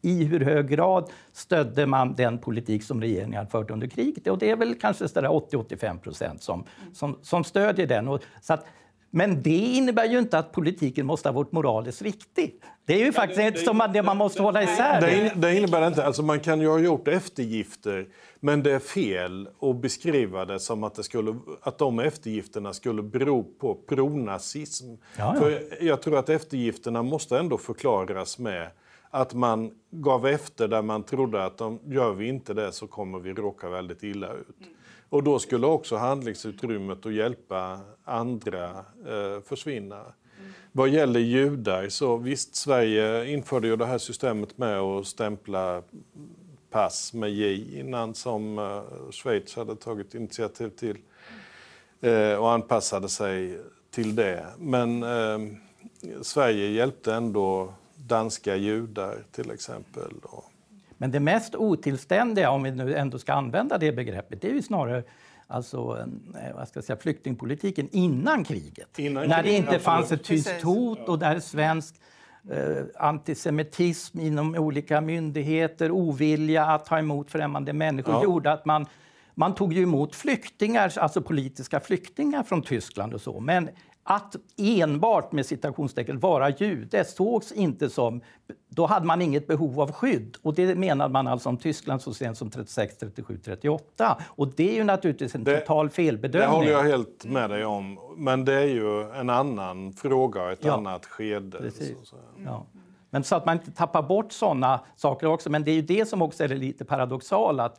i 0.02 0.24
hur 0.24 0.40
hög 0.40 0.68
grad 0.68 1.10
stödde 1.32 1.86
man 1.86 2.14
den 2.14 2.38
politik 2.38 2.84
som 2.84 3.00
regeringen 3.00 3.38
har 3.38 3.46
fört 3.46 3.70
under 3.70 3.86
kriget? 3.86 4.26
Och 4.26 4.38
det 4.38 4.50
är 4.50 4.56
väl 4.56 4.74
kanske 4.74 5.04
80-85 5.04 5.98
procent 5.98 6.42
som, 6.42 6.64
som, 6.92 7.18
som 7.22 7.44
stödjer 7.44 7.86
den. 7.86 8.08
Och, 8.08 8.22
så 8.42 8.54
att, 8.54 8.66
men 9.14 9.42
det 9.42 9.50
innebär 9.50 10.04
ju 10.04 10.18
inte 10.18 10.38
att 10.38 10.52
politiken 10.52 11.06
måste 11.06 11.28
ha 11.28 11.34
varit 11.34 11.52
moraliskt 11.52 12.02
riktig. 12.02 12.54
Det 12.84 12.94
är 12.94 12.98
ju 12.98 13.12
faktiskt 13.12 13.38
det, 13.40 13.50
det, 13.50 13.58
som 13.58 13.76
man, 13.76 13.92
det 13.92 14.02
man 14.02 14.16
måste 14.16 14.42
hålla 14.42 14.62
isär. 14.62 15.00
Det, 15.00 15.32
det 15.36 15.56
innebär 15.56 15.86
inte, 15.86 16.04
alltså 16.06 16.22
man 16.22 16.40
kan 16.40 16.60
ju 16.60 16.68
ha 16.68 16.78
gjort 16.78 17.08
eftergifter 17.08 18.06
men 18.40 18.62
det 18.62 18.72
är 18.72 18.78
fel 18.78 19.48
att 19.60 19.76
beskriva 19.76 20.44
det 20.44 20.60
som 20.60 20.84
att, 20.84 20.94
det 20.94 21.02
skulle, 21.02 21.36
att 21.62 21.78
de 21.78 21.98
eftergifterna 21.98 22.72
skulle 22.72 23.02
bero 23.02 23.44
på 23.44 23.74
pronazism. 23.74 24.86
Ja, 24.88 24.98
ja. 25.18 25.40
För 25.40 25.62
jag 25.84 26.02
tror 26.02 26.18
att 26.18 26.28
eftergifterna 26.28 27.02
måste 27.02 27.38
ändå 27.38 27.58
förklaras 27.58 28.38
med 28.38 28.68
att 29.10 29.34
man 29.34 29.70
gav 29.90 30.26
efter 30.26 30.68
där 30.68 30.82
man 30.82 31.02
trodde 31.02 31.44
att 31.44 31.60
om 31.60 31.78
gör 31.84 32.12
vi 32.12 32.28
inte 32.28 32.54
det 32.54 32.72
så 32.72 32.86
kommer 32.86 33.18
vi 33.18 33.32
råka 33.32 33.68
väldigt 33.68 34.02
illa 34.02 34.32
ut. 34.32 34.56
Och 35.08 35.22
då 35.22 35.38
skulle 35.38 35.66
också 35.66 35.96
handlingsutrymmet 35.96 37.06
att 37.06 37.14
hjälpa 37.14 37.80
andra 38.04 38.68
eh, 39.06 39.40
försvinna. 39.44 40.00
Mm. 40.00 40.52
Vad 40.72 40.88
gäller 40.88 41.20
judar 41.20 41.88
så 41.88 42.16
visst, 42.16 42.56
Sverige 42.56 43.26
införde 43.26 43.68
ju 43.68 43.76
det 43.76 43.86
här 43.86 43.98
systemet 43.98 44.58
med 44.58 44.78
att 44.78 45.06
stämpla 45.06 45.82
pass 46.70 47.12
med 47.12 47.30
J 47.30 47.78
innan 47.80 48.14
som 48.14 48.58
eh, 48.58 49.10
Schweiz 49.10 49.56
hade 49.56 49.76
tagit 49.76 50.14
initiativ 50.14 50.68
till 50.68 50.96
eh, 52.00 52.34
och 52.34 52.52
anpassade 52.52 53.08
sig 53.08 53.60
till 53.90 54.14
det. 54.14 54.46
Men 54.58 55.02
eh, 55.02 55.38
Sverige 56.22 56.68
hjälpte 56.68 57.14
ändå 57.14 57.74
danska 57.96 58.56
judar 58.56 59.24
till 59.32 59.50
exempel. 59.50 60.12
Men 61.04 61.10
det 61.10 61.20
mest 61.20 61.54
otillständiga, 61.54 62.50
om 62.50 62.62
vi 62.62 62.70
nu 62.70 62.94
ändå 62.94 63.18
ska 63.18 63.32
använda 63.32 63.78
det 63.78 63.92
begreppet, 63.92 64.42
det 64.42 64.48
är 64.48 64.52
ju 64.52 64.62
snarare 64.62 65.02
alltså, 65.46 66.06
eh, 66.34 66.56
vad 66.56 66.68
ska 66.68 66.78
jag 66.78 66.84
säga, 66.84 66.96
flyktingpolitiken 66.96 67.88
innan 67.92 68.44
kriget. 68.44 68.98
Innan 68.98 69.28
när 69.28 69.42
det 69.42 69.52
inte 69.52 69.78
fanns 69.78 70.12
ett 70.12 70.24
tyskt 70.24 70.62
hot 70.62 71.08
och 71.08 71.18
där 71.18 71.40
svensk 71.40 71.94
eh, 72.50 72.84
antisemitism 72.96 74.20
inom 74.20 74.54
olika 74.54 75.00
myndigheter, 75.00 75.90
ovilja 75.90 76.64
att 76.64 76.86
ta 76.86 76.98
emot 76.98 77.30
främmande 77.30 77.72
människor 77.72 78.14
ja. 78.14 78.22
gjorde 78.22 78.52
att 78.52 78.64
man 78.64 78.86
man 79.34 79.54
tog 79.54 79.72
ju 79.72 79.82
emot 79.82 80.14
flyktingar, 80.14 80.92
alltså 80.98 81.22
politiska 81.22 81.80
flyktingar 81.80 82.42
från 82.42 82.62
Tyskland 82.62 83.14
och 83.14 83.20
så. 83.20 83.40
Men 83.40 83.68
att 84.04 84.36
enbart 84.56 85.32
med 85.32 85.46
citationstecken 85.46 86.18
vara 86.18 86.50
jude 86.50 87.04
sågs 87.04 87.52
inte 87.52 87.90
som... 87.90 88.20
Då 88.68 88.86
hade 88.86 89.06
man 89.06 89.22
inget 89.22 89.46
behov 89.46 89.80
av 89.80 89.92
skydd. 89.92 90.36
Och 90.42 90.54
Det 90.54 90.74
menade 90.74 91.12
man 91.12 91.26
alltså 91.26 91.48
om 91.48 91.56
Tyskland 91.56 92.02
så 92.02 92.14
sent 92.14 92.38
som 92.38 92.50
36, 92.50 92.96
37, 92.98 93.38
38. 93.44 94.22
Och 94.26 94.48
Det 94.48 94.70
är 94.70 94.74
ju 94.74 94.84
naturligtvis 94.84 95.34
en 95.34 95.44
det, 95.44 95.60
total 95.60 95.90
felbedömning. 95.90 96.50
Det 96.50 96.56
håller 96.56 96.70
jag 96.70 96.82
helt 96.82 97.24
med 97.24 97.50
dig 97.50 97.64
om. 97.64 97.98
Men 98.16 98.44
det 98.44 98.54
är 98.54 98.66
ju 98.66 99.02
en 99.02 99.30
annan 99.30 99.92
fråga 99.92 100.42
och 100.42 100.50
ett 100.50 100.64
ja. 100.64 100.72
annat 100.72 101.06
skede. 101.06 101.70
Ja. 102.44 102.66
Men 103.10 103.24
så 103.24 103.36
att 103.36 103.46
man 103.46 103.56
inte 103.56 103.70
tappar 103.70 104.02
bort 104.02 104.32
såna 104.32 104.80
saker 104.96 105.26
också. 105.26 105.50
Men 105.50 105.64
det 105.64 105.70
är 105.70 105.74
ju 105.74 105.82
det 105.82 106.06
som 106.06 106.22
också 106.22 106.44
är 106.44 106.48
lite 106.48 106.84
paradoxala. 106.84 107.72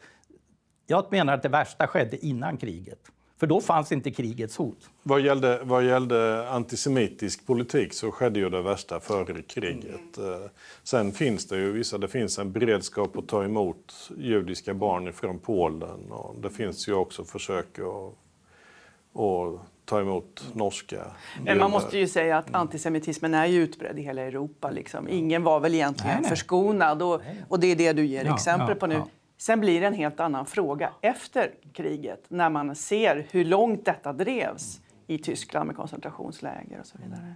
jag 0.87 1.11
menar 1.11 1.33
att 1.33 1.43
det 1.43 1.49
värsta 1.49 1.87
skedde 1.87 2.25
innan 2.25 2.57
kriget. 2.57 2.99
För 3.37 3.47
då 3.47 3.61
fanns 3.61 3.91
inte 3.91 4.11
krigets 4.11 4.57
hot. 4.57 4.89
Vad 5.03 5.21
gällde, 5.21 5.59
vad 5.63 5.85
gällde 5.85 6.49
antisemitisk 6.49 7.45
politik 7.45 7.93
så 7.93 8.11
skedde 8.11 8.39
ju 8.39 8.49
det 8.49 8.61
värsta 8.61 8.99
före 8.99 9.41
kriget. 9.41 10.17
Mm. 10.17 10.49
Sen 10.83 11.11
finns 11.11 11.47
det 11.47 11.57
ju 11.57 11.71
vissa, 11.71 11.97
det 11.97 12.07
finns 12.07 12.39
en 12.39 12.51
beredskap 12.51 13.17
att 13.17 13.27
ta 13.27 13.43
emot 13.43 14.09
judiska 14.17 14.73
barn 14.73 15.13
från 15.13 15.39
Polen 15.39 16.11
och 16.11 16.35
det 16.41 16.49
finns 16.49 16.87
ju 16.87 16.93
också 16.93 17.23
försök 17.23 17.79
att, 17.79 19.21
att 19.21 19.59
ta 19.85 20.01
emot 20.01 20.43
norska. 20.53 21.03
Men 21.43 21.57
man 21.57 21.71
måste 21.71 21.97
ju 21.97 22.07
säga 22.07 22.37
att 22.37 22.55
antisemitismen 22.55 23.33
är 23.33 23.45
ju 23.45 23.63
utbredd 23.63 23.99
i 23.99 24.01
hela 24.01 24.21
Europa. 24.21 24.71
Liksom. 24.71 25.09
Ingen 25.09 25.43
var 25.43 25.59
väl 25.59 25.73
egentligen 25.73 26.11
nej, 26.11 26.21
nej. 26.21 26.29
förskonad 26.29 27.01
och, 27.01 27.21
och 27.49 27.59
det 27.59 27.67
är 27.67 27.75
det 27.75 27.93
du 27.93 28.05
ger 28.05 28.25
ja, 28.25 28.35
exempel 28.35 28.69
ja, 28.69 28.75
på 28.75 28.87
nu. 28.87 28.95
Ja. 28.95 29.07
Sen 29.37 29.59
blir 29.59 29.81
det 29.81 29.87
en 29.87 29.93
helt 29.93 30.19
annan 30.19 30.45
fråga 30.45 30.89
efter 31.01 31.51
kriget 31.73 32.25
när 32.27 32.49
man 32.49 32.75
ser 32.75 33.27
hur 33.31 33.45
långt 33.45 33.85
detta 33.85 34.13
drevs 34.13 34.81
i 35.07 35.17
Tyskland 35.17 35.67
med 35.67 35.75
koncentrationsläger 35.75 36.79
och 36.79 36.85
så 36.85 36.97
vidare. 36.97 37.19
Mm. 37.19 37.35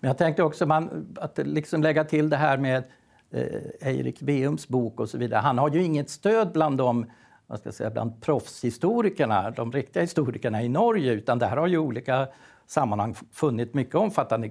Men 0.00 0.08
jag 0.08 0.18
tänkte 0.18 0.42
också 0.42 0.66
man, 0.66 1.16
att 1.20 1.38
liksom 1.38 1.82
lägga 1.82 2.04
till 2.04 2.30
det 2.30 2.36
här 2.36 2.58
med 2.58 2.84
eh, 3.30 3.88
Eirik 3.88 4.20
Beums 4.20 4.68
bok 4.68 5.00
och 5.00 5.08
så 5.08 5.18
vidare. 5.18 5.40
Han 5.40 5.58
har 5.58 5.70
ju 5.70 5.82
inget 5.82 6.10
stöd 6.10 6.52
bland 6.52 6.78
de 6.78 7.06
vad 7.48 7.58
ska 7.58 7.66
jag 7.66 7.74
säga, 7.74 7.90
bland 7.90 8.20
proffshistorikerna, 8.20 9.50
de 9.50 9.72
riktiga 9.72 10.02
historikerna 10.02 10.62
i 10.62 10.68
Norge, 10.68 11.12
utan 11.12 11.38
det 11.38 11.46
här 11.46 11.56
har 11.56 11.66
ju 11.66 11.78
olika 11.78 12.28
sammanhang 12.68 13.14
funnit 13.32 13.74
mycket 13.74 13.94
omfattande 13.94 14.48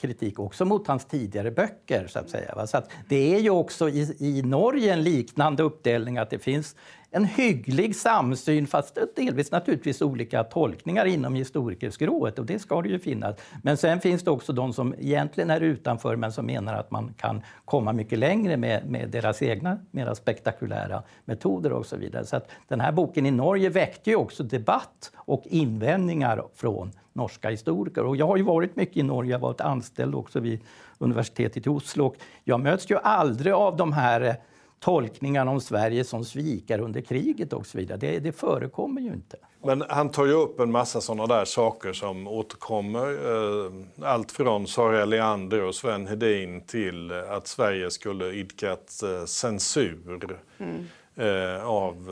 kritik 0.00 0.38
också 0.38 0.64
mot 0.64 0.86
hans 0.86 1.04
tidigare 1.04 1.50
böcker. 1.50 2.06
Så 2.06 2.18
att 2.18 2.30
säga. 2.30 2.66
Så 2.66 2.76
att 2.76 2.90
det 3.08 3.34
är 3.34 3.40
ju 3.40 3.50
också 3.50 3.88
i, 3.88 4.16
i 4.18 4.42
Norge 4.42 4.92
en 4.92 5.02
liknande 5.02 5.62
uppdelning 5.62 6.18
att 6.18 6.30
det 6.30 6.38
finns 6.38 6.76
en 7.10 7.24
hygglig 7.24 7.96
samsyn, 7.96 8.66
fast 8.66 8.98
delvis 9.16 9.50
naturligtvis 9.50 10.02
olika 10.02 10.44
tolkningar 10.44 11.04
inom 11.04 11.34
historikerskrået. 11.34 12.38
Och 12.38 12.46
det 12.46 12.58
ska 12.58 12.82
det 12.82 12.88
ju 12.88 12.98
finnas. 12.98 13.36
Men 13.62 13.76
sen 13.76 14.00
finns 14.00 14.22
det 14.22 14.30
också 14.30 14.52
de 14.52 14.72
som 14.72 14.94
egentligen 14.98 15.50
är 15.50 15.60
utanför 15.60 16.16
men 16.16 16.32
som 16.32 16.46
menar 16.46 16.74
att 16.74 16.90
man 16.90 17.14
kan 17.16 17.42
komma 17.64 17.92
mycket 17.92 18.18
längre 18.18 18.56
med, 18.56 18.90
med 18.90 19.10
deras 19.10 19.42
egna 19.42 19.78
mer 19.90 20.14
spektakulära 20.14 21.02
metoder 21.24 21.72
och 21.72 21.86
så 21.86 21.96
vidare. 21.96 22.24
Så 22.24 22.36
att 22.36 22.50
den 22.68 22.80
här 22.80 22.92
boken 22.92 23.26
i 23.26 23.30
Norge 23.30 23.68
väckte 23.68 24.10
ju 24.10 24.16
också 24.16 24.42
debatt 24.42 25.12
och 25.16 25.42
invändningar 25.46 26.44
från 26.54 26.92
norska 27.12 27.50
historiker. 27.50 28.04
Och 28.04 28.16
jag 28.16 28.26
har 28.26 28.36
ju 28.36 28.42
varit 28.42 28.76
mycket 28.76 28.96
i 28.96 29.02
Norge, 29.02 29.30
jag 29.30 29.38
har 29.38 29.48
varit 29.48 29.60
anställd 29.60 30.14
också 30.14 30.40
vid 30.40 30.60
universitetet 30.98 31.66
i 31.66 31.70
Oslo. 31.70 32.14
Jag 32.44 32.60
möts 32.60 32.90
ju 32.90 32.98
aldrig 32.98 33.52
av 33.52 33.76
de 33.76 33.92
här 33.92 34.36
tolkningarna 34.80 35.50
om 35.50 35.60
Sverige 35.60 36.04
som 36.04 36.24
svikare 36.24 36.82
under 36.82 37.00
kriget 37.00 37.52
och 37.52 37.66
så 37.66 37.78
vidare. 37.78 37.98
Det, 37.98 38.18
det 38.18 38.32
förekommer 38.32 39.00
ju 39.00 39.08
inte. 39.08 39.36
Men 39.64 39.84
han 39.88 40.08
tar 40.08 40.26
ju 40.26 40.32
upp 40.32 40.60
en 40.60 40.70
massa 40.70 41.00
sådana 41.00 41.26
där 41.26 41.44
saker 41.44 41.92
som 41.92 42.28
återkommer. 42.28 43.08
Eh, 43.08 43.72
allt 44.08 44.32
från 44.32 44.66
Sara 44.66 45.04
Leander 45.04 45.62
och 45.62 45.74
Sven 45.74 46.06
Hedin 46.06 46.60
till 46.60 47.12
att 47.12 47.46
Sverige 47.46 47.90
skulle 47.90 48.32
idkat 48.32 49.02
eh, 49.02 49.24
censur 49.24 50.38
mm. 50.58 51.66
av 51.66 52.08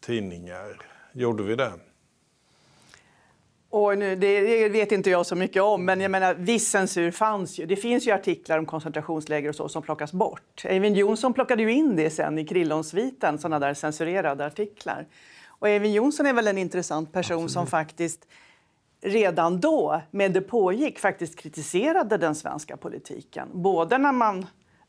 tidningar. 0.00 0.80
Gjorde 1.12 1.42
vi 1.42 1.54
det? 1.54 1.72
Och 3.70 3.98
nu, 3.98 4.16
det 4.16 4.68
vet 4.68 4.92
inte 4.92 5.10
jag 5.10 5.26
så 5.26 5.34
mycket 5.36 5.62
om, 5.62 5.84
men 5.84 6.00
jag 6.00 6.10
menar, 6.10 6.34
viss 6.34 6.70
censur 6.70 7.10
fanns 7.10 7.58
ju. 7.58 7.66
Det 7.66 7.76
finns 7.76 8.06
ju 8.06 8.10
artiklar 8.10 8.58
om 8.58 8.66
koncentrationsläger 8.66 9.48
och 9.48 9.54
så 9.54 9.68
som 9.68 9.82
plockas 9.82 10.12
bort. 10.12 10.64
Eyvind 10.64 10.96
Johnson 10.96 11.32
plockade 11.32 11.62
ju 11.62 11.72
in 11.72 11.96
det 11.96 12.10
sen 12.10 12.38
i 12.38 12.46
Krillonsviten, 12.46 13.38
sådana 13.38 13.58
där 13.58 13.74
censurerade 13.74 14.46
artiklar. 14.46 15.06
Och 15.46 15.68
Eyvind 15.68 15.94
Johnson 15.94 16.26
är 16.26 16.32
väl 16.32 16.48
en 16.48 16.58
intressant 16.58 17.12
person 17.12 17.34
Absolut. 17.34 17.50
som 17.50 17.66
faktiskt 17.66 18.26
redan 19.00 19.60
då, 19.60 20.02
med 20.10 20.32
det 20.32 20.40
pågick, 20.40 20.98
faktiskt 20.98 21.38
kritiserade 21.38 22.16
den 22.16 22.34
svenska 22.34 22.76
politiken. 22.76 23.48
Både 23.52 23.98
när 23.98 24.12
man 24.12 24.46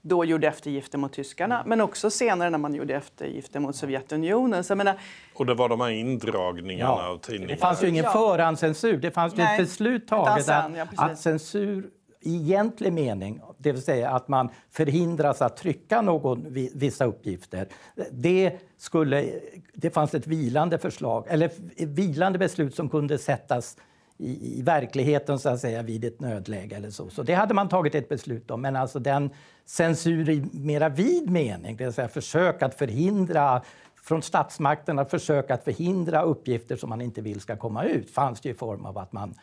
då 0.08 0.26
gjorde 0.26 0.48
eftergifter 0.48 0.98
mot 0.98 1.14
tyskarna, 1.14 1.64
men 1.66 1.82
också 1.82 2.10
senare 2.10 2.50
när 2.50 2.58
man 2.58 2.74
gjorde 2.76 2.96
eftergifter 2.96 3.60
mot 3.60 3.76
Sovjetunionen. 3.76 4.64
Så 4.64 4.76
menar, 4.76 4.96
och 5.34 5.46
det 5.46 5.54
var 5.54 5.70
de 5.70 5.82
här 5.82 5.90
indragningarna 5.90 6.92
ja. 6.92 7.08
av 7.08 7.18
tidningar? 7.18 7.56
Det 7.56 7.58
fanns 7.58 7.84
ju 7.84 7.90
ingen 7.90 8.04
ja. 8.04 8.12
förhandscensur. 8.12 8.98
Det 8.98 9.12
fanns 9.12 9.38
ju 9.38 9.44
ett 9.44 9.58
beslut 9.58 10.08
taget 10.08 10.50
att, 10.50 10.72
ja, 10.78 10.86
att 10.96 11.20
censur 11.20 11.90
i 12.22 12.36
egentlig 12.36 12.94
mening, 12.94 13.42
det 13.58 13.72
vill 13.72 13.82
säga 13.82 14.10
att 14.10 14.28
man 14.28 14.50
förhindras 14.72 15.42
att 15.42 15.58
trycka 15.58 16.02
någon, 16.02 16.46
vissa 16.74 17.06
uppgifter. 17.06 17.68
Det, 18.12 18.60
skulle, 18.78 19.30
det 19.74 19.90
fanns 19.90 20.14
ett 20.14 20.28
vilande 20.28 20.78
förslag, 20.78 21.26
eller 21.28 21.52
vilande 21.86 22.40
beslut 22.40 22.76
som 22.76 22.90
kunde 22.90 23.18
sättas 23.18 23.78
i, 24.18 24.60
i, 24.60 24.62
verkligheten 24.62 25.40
så 25.40 25.50
att 25.50 25.60
säga 25.60 25.82
vid 25.82 26.06
ett 26.06 26.20
nödläge 26.20 26.76
eller 26.76 26.90
så. 26.90 27.10
Så 27.10 27.24
det 27.24 27.34
hade 27.34 27.54
man 27.54 27.70
tagit 27.70 27.96
ett 27.96 28.10
beslut 28.10 28.52
om. 28.52 28.62
Men 28.62 28.76
alltså 28.76 29.00
den 29.00 29.30
censur 29.66 30.30
i 30.30 30.44
mera 30.52 30.90
vid 30.90 31.30
mening, 31.30 31.78
det 31.78 31.84
vill 31.84 31.94
säga 31.94 32.08
försök 32.08 32.62
att 32.62 32.76
förhindra 32.76 33.62
från 34.04 34.22
statsmakterna 34.22 35.06
försök 35.06 35.52
att 35.52 35.64
förhindra 35.64 36.22
uppgifter 36.22 36.76
som 36.76 36.90
man 36.90 37.02
inte 37.02 37.22
vill 37.22 37.40
ska 37.40 37.56
komma 37.56 37.84
ut 37.84 38.12
fanns 38.12 38.42
det 38.42 38.50
i 38.50 38.54
form 38.54 38.86
av 38.86 38.98
att 38.98 39.14
man 39.14 39.34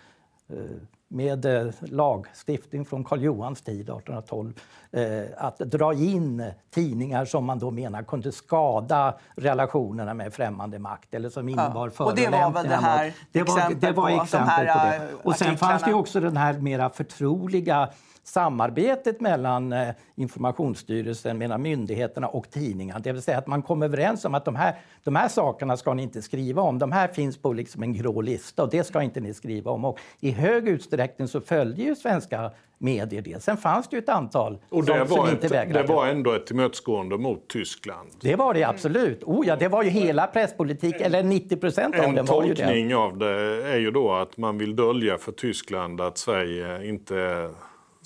med 1.14 1.44
eh, 1.44 1.72
lagstiftning 1.80 2.84
från 2.84 3.04
Karl 3.04 3.22
Johans 3.22 3.62
tid, 3.62 3.80
1812, 3.80 4.52
eh, 4.92 5.22
att 5.36 5.58
dra 5.58 5.94
in 5.94 6.50
tidningar 6.70 7.24
som 7.24 7.44
man 7.44 7.58
då 7.58 7.70
menar 7.70 8.02
kunde 8.02 8.32
skada 8.32 9.14
relationerna 9.36 10.14
med 10.14 10.34
främmande 10.34 10.78
makt 10.78 11.14
eller 11.14 11.28
som 11.28 11.48
innebar 11.48 11.92
ja. 11.98 12.04
Och 12.04 12.14
det 12.14 12.28
var 12.28 12.50
väl 12.50 12.68
det 12.68 12.76
här 12.76 13.12
det 13.32 13.42
var, 13.42 13.74
det 13.74 13.92
var 13.92 14.22
exempel 14.22 14.66
på, 14.66 14.72
på 14.72 14.86
det. 14.86 15.08
Och 15.22 15.36
sen 15.36 15.56
fanns 15.56 15.82
det 15.82 15.94
också 15.94 16.20
den 16.20 16.36
här 16.36 16.58
mera 16.58 16.90
förtroliga 16.90 17.88
samarbetet 18.24 19.20
mellan 19.20 19.72
eh, 19.72 19.88
Informationsstyrelsen, 20.16 21.38
mellan 21.38 21.62
myndigheterna 21.62 22.28
och 22.28 22.50
tidningarna. 22.50 23.00
Det 23.00 23.12
vill 23.12 23.22
säga 23.22 23.38
att 23.38 23.46
man 23.46 23.62
kom 23.62 23.82
överens 23.82 24.24
om 24.24 24.34
att 24.34 24.44
de 24.44 24.56
här, 24.56 24.74
de 25.04 25.16
här 25.16 25.28
sakerna 25.28 25.76
ska 25.76 25.94
ni 25.94 26.02
inte 26.02 26.22
skriva 26.22 26.62
om. 26.62 26.78
De 26.78 26.92
här 26.92 27.08
finns 27.08 27.36
på 27.36 27.52
liksom 27.52 27.82
en 27.82 27.92
grå 27.92 28.20
lista 28.20 28.62
och 28.62 28.70
det 28.70 28.84
ska 28.84 29.02
inte 29.02 29.20
ni 29.20 29.34
skriva 29.34 29.70
om. 29.70 29.84
Och 29.84 29.98
I 30.20 30.30
hög 30.30 30.68
utsträckning 30.68 31.28
så 31.28 31.40
följde 31.40 31.82
ju 31.82 31.94
svenska 31.94 32.50
medier 32.78 33.22
det. 33.22 33.42
Sen 33.42 33.56
fanns 33.56 33.88
det 33.88 33.96
ju 33.96 34.02
ett 34.02 34.08
antal 34.08 34.58
och 34.68 34.84
det 34.84 35.08
som, 35.08 35.16
som 35.16 35.28
inte 35.28 35.48
vägrade. 35.48 35.86
Det 35.86 35.94
var 35.94 36.06
ändå 36.06 36.32
ett 36.32 36.46
tillmötesgående 36.46 37.18
mot 37.18 37.48
Tyskland? 37.48 38.08
Det 38.20 38.36
var 38.36 38.54
det 38.54 38.64
absolut. 38.64 39.24
Oh 39.24 39.46
ja, 39.46 39.56
det 39.56 39.68
var 39.68 39.82
ju 39.82 39.90
hela 39.90 40.26
presspolitik, 40.26 41.00
eller 41.00 41.22
90 41.22 41.56
procent 41.56 41.94
av 41.98 42.12
den 42.12 42.24
var 42.24 42.44
ju 42.44 42.54
det. 42.54 42.62
En 42.62 42.68
tolkning 42.68 42.94
av 42.94 43.18
det 43.18 43.66
är 43.72 43.78
ju 43.78 43.90
då 43.90 44.12
att 44.12 44.36
man 44.36 44.58
vill 44.58 44.76
dölja 44.76 45.18
för 45.18 45.32
Tyskland 45.32 46.00
att 46.00 46.18
Sverige 46.18 46.86
inte 46.88 47.50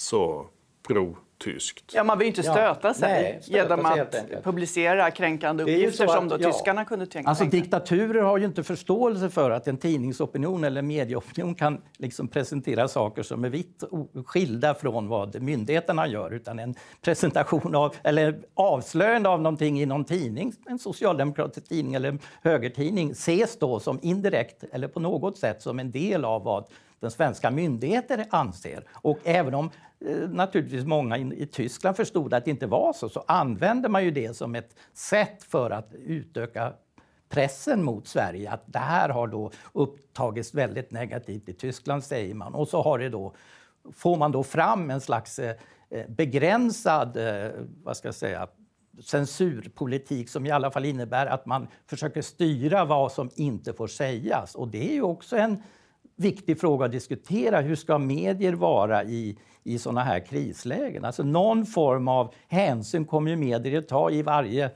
så 0.00 0.46
pro-tyskt. 0.88 1.94
Ja, 1.94 2.04
man 2.04 2.18
vill 2.18 2.26
ju 2.26 2.28
inte 2.28 2.42
stöta 2.42 2.88
ja, 2.88 2.94
sig 2.94 3.22
nej, 3.22 3.38
stöta 3.42 3.76
genom 3.76 3.92
sig 3.92 4.00
att 4.36 4.44
publicera 4.44 5.10
kränkande 5.10 5.62
uppgifter 5.62 6.04
att, 6.04 6.10
som 6.10 6.28
då 6.28 6.36
ja, 6.40 6.52
tyskarna 6.52 6.84
kunde 6.84 7.06
tänka 7.06 7.28
Alltså 7.28 7.44
diktaturer 7.44 8.22
har 8.22 8.38
ju 8.38 8.44
inte 8.44 8.62
förståelse 8.62 9.30
för 9.30 9.50
att 9.50 9.68
en 9.68 9.76
tidningsopinion 9.76 10.64
eller 10.64 10.82
medieopinion 10.82 11.54
kan 11.54 11.82
liksom 11.96 12.28
presentera 12.28 12.88
saker 12.88 13.22
som 13.22 13.44
är 13.44 13.48
vitt 13.48 13.84
skilda 14.26 14.74
från 14.74 15.08
vad 15.08 15.42
myndigheterna 15.42 16.06
gör. 16.06 16.34
Utan 16.34 16.58
en 16.58 16.74
presentation 17.02 17.74
av, 17.74 17.94
eller 18.02 18.38
avslöjande 18.54 19.28
av 19.28 19.42
någonting 19.42 19.80
i 19.80 19.86
någon 19.86 20.04
tidning, 20.04 20.52
en 20.66 20.78
socialdemokratisk 20.78 21.68
tidning 21.68 21.94
eller 21.94 22.08
en 22.08 22.20
högertidning, 22.42 23.10
ses 23.10 23.58
då 23.58 23.80
som 23.80 23.98
indirekt 24.02 24.64
eller 24.72 24.88
på 24.88 25.00
något 25.00 25.38
sätt 25.38 25.62
som 25.62 25.78
en 25.78 25.90
del 25.90 26.24
av 26.24 26.44
vad 26.44 26.64
den 27.00 27.10
svenska 27.10 27.50
myndigheter 27.50 28.26
anser. 28.30 28.84
Och 28.92 29.18
även 29.24 29.54
om 29.54 29.70
eh, 30.06 30.16
naturligtvis 30.16 30.84
många 30.84 31.18
i, 31.18 31.42
i 31.42 31.46
Tyskland 31.46 31.96
förstod 31.96 32.34
att 32.34 32.44
det 32.44 32.50
inte 32.50 32.66
var 32.66 32.92
så, 32.92 33.08
så 33.08 33.24
använder 33.26 33.88
man 33.88 34.04
ju 34.04 34.10
det 34.10 34.36
som 34.36 34.54
ett 34.54 34.76
sätt 34.92 35.44
för 35.44 35.70
att 35.70 35.94
utöka 35.94 36.72
pressen 37.28 37.84
mot 37.84 38.08
Sverige. 38.08 38.50
Att 38.50 38.62
det 38.66 38.78
här 38.78 39.08
har 39.08 39.26
då 39.26 39.50
upptagits 39.72 40.54
väldigt 40.54 40.90
negativt 40.90 41.48
i 41.48 41.52
Tyskland, 41.52 42.04
säger 42.04 42.34
man. 42.34 42.54
Och 42.54 42.68
så 42.68 42.82
har 42.82 42.98
det 42.98 43.08
då, 43.08 43.34
får 43.92 44.16
man 44.16 44.32
då 44.32 44.42
fram 44.42 44.90
en 44.90 45.00
slags 45.00 45.38
eh, 45.38 45.56
eh 45.90 46.06
begränsad, 46.08 47.16
eh, 47.16 47.50
vad 47.82 47.96
ska 47.96 48.08
jag 48.08 48.14
säga, 48.14 48.48
censurpolitik 49.02 50.28
som 50.28 50.46
i 50.46 50.50
alla 50.50 50.70
fall 50.70 50.84
innebär 50.84 51.26
att 51.26 51.46
man 51.46 51.68
försöker 51.86 52.22
styra 52.22 52.84
vad 52.84 53.12
som 53.12 53.30
inte 53.34 53.72
får 53.72 53.86
sägas. 53.86 54.54
Och 54.54 54.68
det 54.68 54.90
är 54.90 54.94
ju 54.94 55.02
också 55.02 55.36
en 55.36 55.62
viktig 56.18 56.60
fråga 56.60 56.86
att 56.86 56.92
diskutera. 56.92 57.60
Hur 57.60 57.76
ska 57.76 57.98
medier 57.98 58.52
vara 58.52 59.04
i, 59.04 59.36
i 59.64 59.78
såna 59.78 60.02
här 60.02 60.20
krislägen? 60.20 61.04
Alltså 61.04 61.22
någon 61.22 61.66
form 61.66 62.08
av 62.08 62.34
hänsyn 62.48 63.04
kommer 63.04 63.30
ju 63.30 63.36
medier 63.36 63.78
att 63.78 63.88
ta 63.88 64.10
i 64.10 64.22
varje 64.22 64.70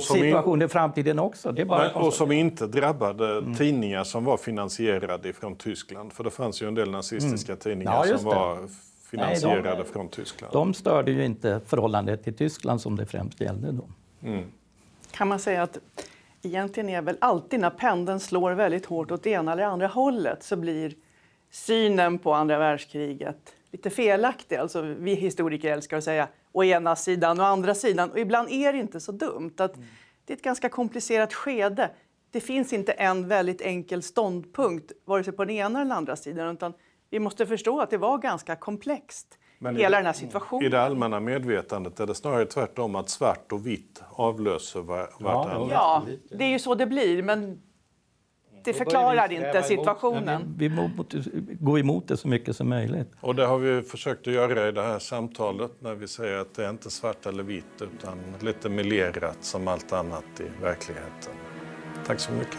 situation 0.00 0.62
in, 0.62 0.66
i 0.66 0.68
framtiden 0.68 1.18
också. 1.18 1.52
Det 1.52 1.64
bara 1.64 1.92
och 1.92 2.12
som 2.12 2.32
inte 2.32 2.66
drabbade 2.66 3.38
mm. 3.38 3.54
tidningar 3.54 4.04
som 4.04 4.24
var 4.24 4.36
finansierade 4.36 5.32
från 5.32 5.56
Tyskland. 5.56 6.12
För 6.12 6.24
det 6.24 6.30
fanns 6.30 6.62
ju 6.62 6.68
en 6.68 6.74
del 6.74 6.90
nazistiska 6.90 7.52
mm. 7.52 7.60
tidningar 7.60 8.06
ja, 8.06 8.18
som 8.18 8.26
var 8.26 8.68
finansierade 9.10 9.62
Nej, 9.62 9.78
de, 9.78 9.84
från 9.84 10.08
Tyskland. 10.08 10.52
De 10.52 10.74
störde 10.74 11.12
ju 11.12 11.24
inte 11.24 11.60
förhållandet 11.66 12.24
till 12.24 12.34
Tyskland 12.34 12.80
som 12.80 12.96
det 12.96 13.06
främst 13.06 13.40
gällde 13.40 13.72
då. 13.72 13.88
Mm. 14.28 14.44
Kan 15.10 15.28
man 15.28 15.38
säga 15.38 15.62
att 15.62 15.78
egentligen 16.42 16.88
är 16.88 17.02
väl 17.02 17.16
alltid 17.20 17.60
när 17.60 17.70
pendeln 17.70 18.20
slår 18.20 18.52
väldigt 18.52 18.86
hårt 18.86 19.10
åt 19.10 19.22
det 19.22 19.30
ena 19.30 19.52
eller 19.52 19.62
andra 19.62 19.86
hållet 19.86 20.42
så 20.42 20.56
blir 20.56 20.94
synen 21.50 22.18
på 22.18 22.32
andra 22.32 22.58
världskriget 22.58 23.54
lite 23.72 23.90
felaktig. 23.90 24.56
Alltså, 24.56 24.82
vi 24.82 25.14
historiker 25.14 25.72
älskar 25.72 25.96
att 25.96 26.04
säga 26.04 26.28
å 26.52 26.64
ena 26.64 26.96
sidan 26.96 27.40
och 27.40 27.46
andra 27.46 27.74
sidan. 27.74 28.10
Och 28.10 28.18
ibland 28.18 28.48
är 28.50 28.72
det 28.72 28.78
inte 28.78 29.00
så 29.00 29.12
dumt. 29.12 29.54
Att 29.56 29.74
det 30.24 30.32
är 30.32 30.36
ett 30.36 30.42
ganska 30.42 30.68
komplicerat 30.68 31.34
skede. 31.34 31.90
Det 32.30 32.40
finns 32.40 32.72
inte 32.72 32.92
en 32.92 33.28
väldigt 33.28 33.60
enkel 33.60 34.02
ståndpunkt, 34.02 34.92
vare 35.04 35.24
sig 35.24 35.32
på 35.32 35.44
den 35.44 35.56
ena 35.56 35.80
eller 35.80 35.88
den 35.88 35.98
andra 35.98 36.16
sidan. 36.16 36.54
Utan 36.54 36.72
vi 37.10 37.18
måste 37.18 37.46
förstå 37.46 37.80
att 37.80 37.90
det 37.90 37.98
var 37.98 38.18
ganska 38.18 38.56
komplext. 38.56 39.38
Men 39.62 39.76
hela 39.76 39.96
den 39.96 40.06
här 40.06 40.12
situationen. 40.12 40.66
I 40.66 40.68
det 40.68 40.82
allmänna 40.82 41.20
medvetandet 41.20 42.00
är 42.00 42.06
det 42.06 42.14
snarare 42.14 42.46
tvärtom 42.46 42.94
att 42.94 43.08
svart 43.08 43.52
och 43.52 43.66
vitt 43.66 44.02
avlöser 44.10 44.80
vartannat. 44.80 45.68
Ja, 45.70 46.02
det 46.30 46.44
är 46.44 46.48
ju 46.48 46.58
så 46.58 46.74
det 46.74 46.86
blir. 46.86 47.22
Men 47.22 47.62
det 48.64 48.72
förklarar 48.72 49.32
inte 49.32 49.62
situationen. 49.62 50.54
vi 50.58 50.68
måste 50.68 51.22
gå 51.60 51.78
emot 51.78 52.08
det 52.08 52.16
så 52.16 52.28
mycket 52.28 52.56
som 52.56 52.68
möjligt. 52.68 53.08
Och 53.20 53.34
det 53.34 53.46
har 53.46 53.58
vi 53.58 53.82
försökt 53.82 54.26
att 54.26 54.34
göra 54.34 54.68
i 54.68 54.72
det 54.72 54.82
här 54.82 54.98
samtalet 54.98 55.72
när 55.80 55.94
vi 55.94 56.08
säger 56.08 56.38
att 56.38 56.54
det 56.54 56.64
är 56.64 56.70
inte 56.70 56.90
svart 56.90 57.26
eller 57.26 57.42
vitt 57.42 57.82
utan 57.82 58.18
lite 58.40 58.68
melerat 58.68 59.38
som 59.40 59.68
allt 59.68 59.92
annat 59.92 60.40
i 60.40 60.62
verkligheten. 60.62 61.32
Tack 62.06 62.20
så 62.20 62.32
mycket. 62.32 62.58